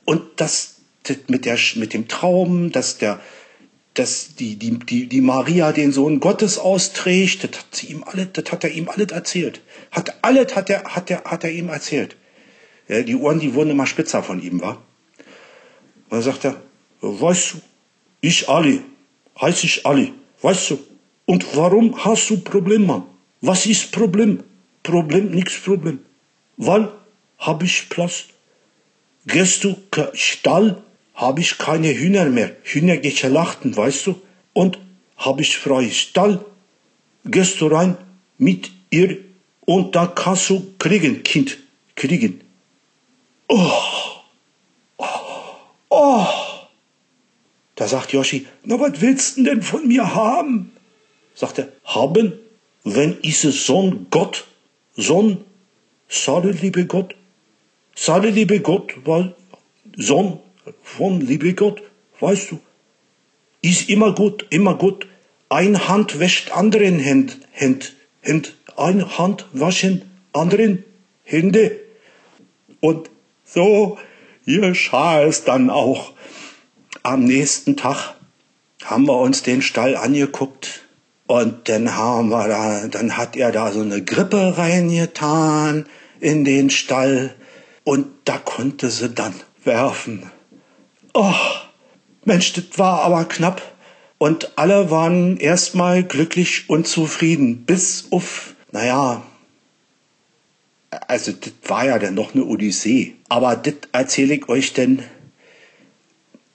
Und 0.05 0.21
das, 0.37 0.75
das 1.03 1.17
mit, 1.27 1.45
der, 1.45 1.57
mit 1.75 1.93
dem 1.93 2.07
Traum, 2.07 2.71
dass 2.71 2.97
der, 2.97 3.19
dass 3.95 4.35
die, 4.35 4.55
die, 4.55 4.77
die, 4.77 5.07
die 5.07 5.21
Maria 5.21 5.71
den 5.71 5.91
Sohn 5.91 6.19
Gottes 6.19 6.59
austrägt, 6.59 7.43
das 7.43 7.59
hat 7.59 7.75
sie 7.75 7.87
ihm 7.87 8.03
alles, 8.03 8.27
das 8.33 8.51
hat 8.51 8.63
er 8.63 8.71
ihm 8.71 8.87
alles 8.89 9.11
erzählt. 9.11 9.61
Hat 9.91 10.23
alles 10.23 10.55
hat 10.55 10.69
er, 10.69 10.83
hat 10.83 11.09
er, 11.09 11.23
hat 11.23 11.43
er 11.43 11.51
ihm 11.51 11.69
erzählt. 11.69 12.15
Ja, 12.87 13.01
die 13.01 13.15
Ohren, 13.15 13.39
die 13.39 13.53
wurden 13.53 13.71
immer 13.71 13.87
spitzer 13.87 14.23
von 14.23 14.41
ihm, 14.41 14.61
war. 14.61 14.83
Und 16.09 16.11
dann 16.11 16.21
sagt 16.21 16.45
er, 16.45 16.61
weißt 17.01 17.53
du, 17.53 17.57
ich 18.21 18.47
Ali, 18.47 18.81
heiß 19.41 19.63
ich 19.63 19.85
Ali, 19.85 20.13
weißt 20.41 20.71
du, 20.71 20.79
und 21.25 21.55
warum 21.55 22.03
hast 22.03 22.29
du 22.29 22.37
Probleme? 22.37 23.03
Was 23.41 23.65
ist 23.65 23.91
Problem? 23.91 24.43
Problem, 24.83 25.31
nichts 25.31 25.59
Problem. 25.59 25.99
Weil 26.57 26.89
habe 27.37 27.65
ich 27.65 27.89
Platz. 27.89 28.25
Gehst 29.25 29.63
du 29.63 29.75
Stall, 30.13 30.81
habe 31.13 31.41
ich 31.41 31.57
keine 31.57 31.93
Hühner 31.93 32.25
mehr. 32.25 32.55
Hühner 32.63 32.97
geschlachten, 32.97 33.75
weißt 33.75 34.07
du? 34.07 34.21
Und 34.53 34.79
habe 35.17 35.41
ich 35.41 35.57
freie 35.57 35.91
Stall. 35.91 36.45
Gehst 37.25 37.59
du 37.59 37.67
rein 37.67 37.97
mit 38.37 38.71
ihr 38.89 39.17
und 39.65 39.95
da 39.95 40.07
kannst 40.07 40.49
du 40.49 40.73
kriegen, 40.79 41.23
Kind, 41.23 41.57
kriegen. 41.95 42.41
Oh, 43.49 43.71
oh, 44.97 45.05
oh. 45.89 46.46
Sagt 47.87 48.13
Yoshi, 48.13 48.45
na 48.63 48.79
was 48.79 49.01
willst 49.01 49.37
du 49.37 49.43
denn 49.43 49.61
von 49.61 49.87
mir 49.87 50.13
haben? 50.13 50.71
Sagt 51.33 51.59
er, 51.59 51.69
haben? 51.85 52.33
Wenn 52.83 53.17
ist 53.21 53.43
es 53.43 53.65
Sohn 53.65 54.07
Gott, 54.09 54.45
Sohn, 54.95 55.43
sage 56.07 56.51
liebe 56.51 56.85
Gott, 56.85 57.15
sage 57.95 58.29
liebe 58.29 58.59
Gott, 58.59 58.93
weil 59.05 59.35
Sohn 59.95 60.39
von 60.83 61.21
liebe 61.21 61.53
Gott, 61.53 61.81
weißt 62.19 62.51
du, 62.51 62.59
ist 63.61 63.89
immer 63.89 64.13
gut, 64.13 64.45
immer 64.49 64.75
gut. 64.75 65.07
Ein 65.49 65.87
Hand 65.87 66.19
wäscht 66.19 66.51
anderen 66.51 67.03
Hand, 67.03 67.39
Hand, 67.53 67.95
Hand, 68.23 68.55
eine 68.75 69.17
Hand 69.17 69.45
waschen 69.53 70.03
anderen 70.33 70.83
Hände. 71.23 71.79
Und 72.79 73.09
so 73.43 73.97
geschah 74.45 75.23
es 75.23 75.43
dann 75.43 75.69
auch. 75.69 76.13
Am 77.03 77.23
nächsten 77.23 77.77
Tag 77.77 78.15
haben 78.83 79.05
wir 79.05 79.17
uns 79.17 79.43
den 79.43 79.61
Stall 79.61 79.95
angeguckt 79.95 80.81
und 81.25 81.69
dann 81.69 81.95
haben 81.95 82.29
wir 82.29 82.47
da, 82.47 82.87
dann 82.87 83.17
hat 83.17 83.35
er 83.35 83.51
da 83.51 83.71
so 83.71 83.81
eine 83.81 84.03
Grippe 84.03 84.57
reingetan 84.57 85.85
in 86.19 86.45
den 86.45 86.69
Stall 86.69 87.35
und 87.83 88.07
da 88.25 88.37
konnte 88.37 88.89
sie 88.89 89.09
dann 89.09 89.33
werfen. 89.63 90.31
Oh, 91.13 91.33
Mensch, 92.25 92.53
das 92.53 92.65
war 92.77 93.01
aber 93.01 93.25
knapp. 93.25 93.61
Und 94.17 94.57
alle 94.57 94.89
waren 94.89 95.37
erstmal 95.37 96.03
glücklich 96.03 96.69
und 96.69 96.87
zufrieden, 96.87 97.65
bis 97.65 98.07
auf, 98.11 98.55
naja, 98.71 99.21
also 101.07 101.31
das 101.31 101.53
war 101.67 101.85
ja 101.85 101.99
dann 101.99 102.15
noch 102.15 102.33
eine 102.33 102.45
Odyssee. 102.45 103.15
Aber 103.29 103.55
das 103.55 103.75
erzähle 103.91 104.35
ich 104.35 104.49
euch 104.49 104.73
denn, 104.73 105.03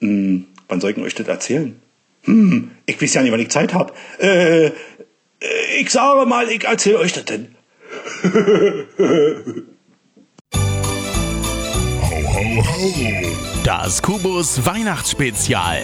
hm, 0.03 0.45
wann 0.67 0.81
soll 0.81 0.91
ich 0.91 0.97
euch 0.97 1.15
das 1.15 1.27
erzählen? 1.27 1.79
Hm, 2.23 2.71
ich 2.85 3.01
weiß 3.01 3.13
ja 3.13 3.21
nicht, 3.21 3.31
wann 3.31 3.39
ich 3.39 3.49
Zeit 3.49 3.73
habe. 3.73 3.93
Äh, 4.19 4.71
ich 5.79 5.89
sage 5.89 6.25
mal, 6.25 6.49
ich 6.49 6.65
erzähle 6.65 6.99
euch 6.99 7.13
das 7.13 7.25
denn. 7.25 7.55
Das 13.63 14.01
Kubus 14.01 14.65
Weihnachtsspezial. 14.65 15.81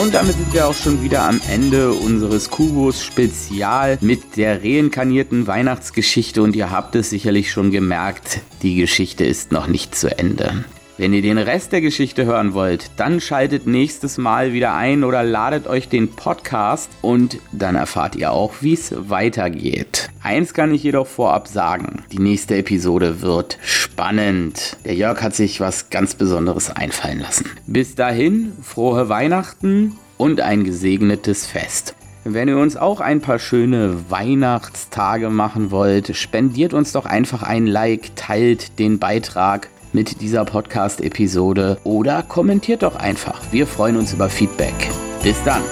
Und 0.00 0.14
damit 0.14 0.34
sind 0.34 0.54
wir 0.54 0.66
auch 0.66 0.74
schon 0.74 1.02
wieder 1.02 1.24
am 1.24 1.42
Ende 1.46 1.92
unseres 1.92 2.48
Kubus 2.48 3.04
Spezial 3.04 3.98
mit 4.00 4.38
der 4.38 4.64
reinkarnierten 4.64 5.46
Weihnachtsgeschichte 5.46 6.42
und 6.42 6.56
ihr 6.56 6.70
habt 6.70 6.94
es 6.94 7.10
sicherlich 7.10 7.52
schon 7.52 7.70
gemerkt, 7.70 8.40
die 8.62 8.76
Geschichte 8.76 9.24
ist 9.26 9.52
noch 9.52 9.66
nicht 9.66 9.94
zu 9.94 10.18
Ende. 10.18 10.64
Wenn 11.00 11.14
ihr 11.14 11.22
den 11.22 11.38
Rest 11.38 11.72
der 11.72 11.80
Geschichte 11.80 12.26
hören 12.26 12.52
wollt, 12.52 12.90
dann 12.98 13.22
schaltet 13.22 13.66
nächstes 13.66 14.18
Mal 14.18 14.52
wieder 14.52 14.74
ein 14.74 15.02
oder 15.02 15.22
ladet 15.22 15.66
euch 15.66 15.88
den 15.88 16.08
Podcast 16.08 16.90
und 17.00 17.38
dann 17.52 17.74
erfahrt 17.74 18.16
ihr 18.16 18.32
auch, 18.32 18.52
wie 18.60 18.74
es 18.74 18.92
weitergeht. 19.08 20.10
Eins 20.22 20.52
kann 20.52 20.74
ich 20.74 20.82
jedoch 20.82 21.06
vorab 21.06 21.48
sagen, 21.48 22.02
die 22.12 22.18
nächste 22.18 22.56
Episode 22.56 23.22
wird 23.22 23.56
spannend. 23.64 24.76
Der 24.84 24.94
Jörg 24.94 25.22
hat 25.22 25.34
sich 25.34 25.58
was 25.58 25.88
ganz 25.88 26.16
Besonderes 26.16 26.68
einfallen 26.68 27.20
lassen. 27.20 27.46
Bis 27.66 27.94
dahin, 27.94 28.52
frohe 28.62 29.08
Weihnachten 29.08 29.96
und 30.18 30.42
ein 30.42 30.64
gesegnetes 30.64 31.46
Fest. 31.46 31.94
Wenn 32.24 32.48
ihr 32.48 32.58
uns 32.58 32.76
auch 32.76 33.00
ein 33.00 33.22
paar 33.22 33.38
schöne 33.38 34.10
Weihnachtstage 34.10 35.30
machen 35.30 35.70
wollt, 35.70 36.14
spendiert 36.14 36.74
uns 36.74 36.92
doch 36.92 37.06
einfach 37.06 37.42
ein 37.42 37.66
Like, 37.66 38.14
teilt 38.16 38.78
den 38.78 38.98
Beitrag 38.98 39.70
mit 39.92 40.20
dieser 40.20 40.44
Podcast-Episode 40.44 41.78
oder 41.84 42.22
kommentiert 42.22 42.82
doch 42.82 42.96
einfach. 42.96 43.40
Wir 43.52 43.66
freuen 43.66 43.96
uns 43.96 44.12
über 44.12 44.28
Feedback. 44.28 44.74
Bis 45.22 45.42
dann. 45.44 45.62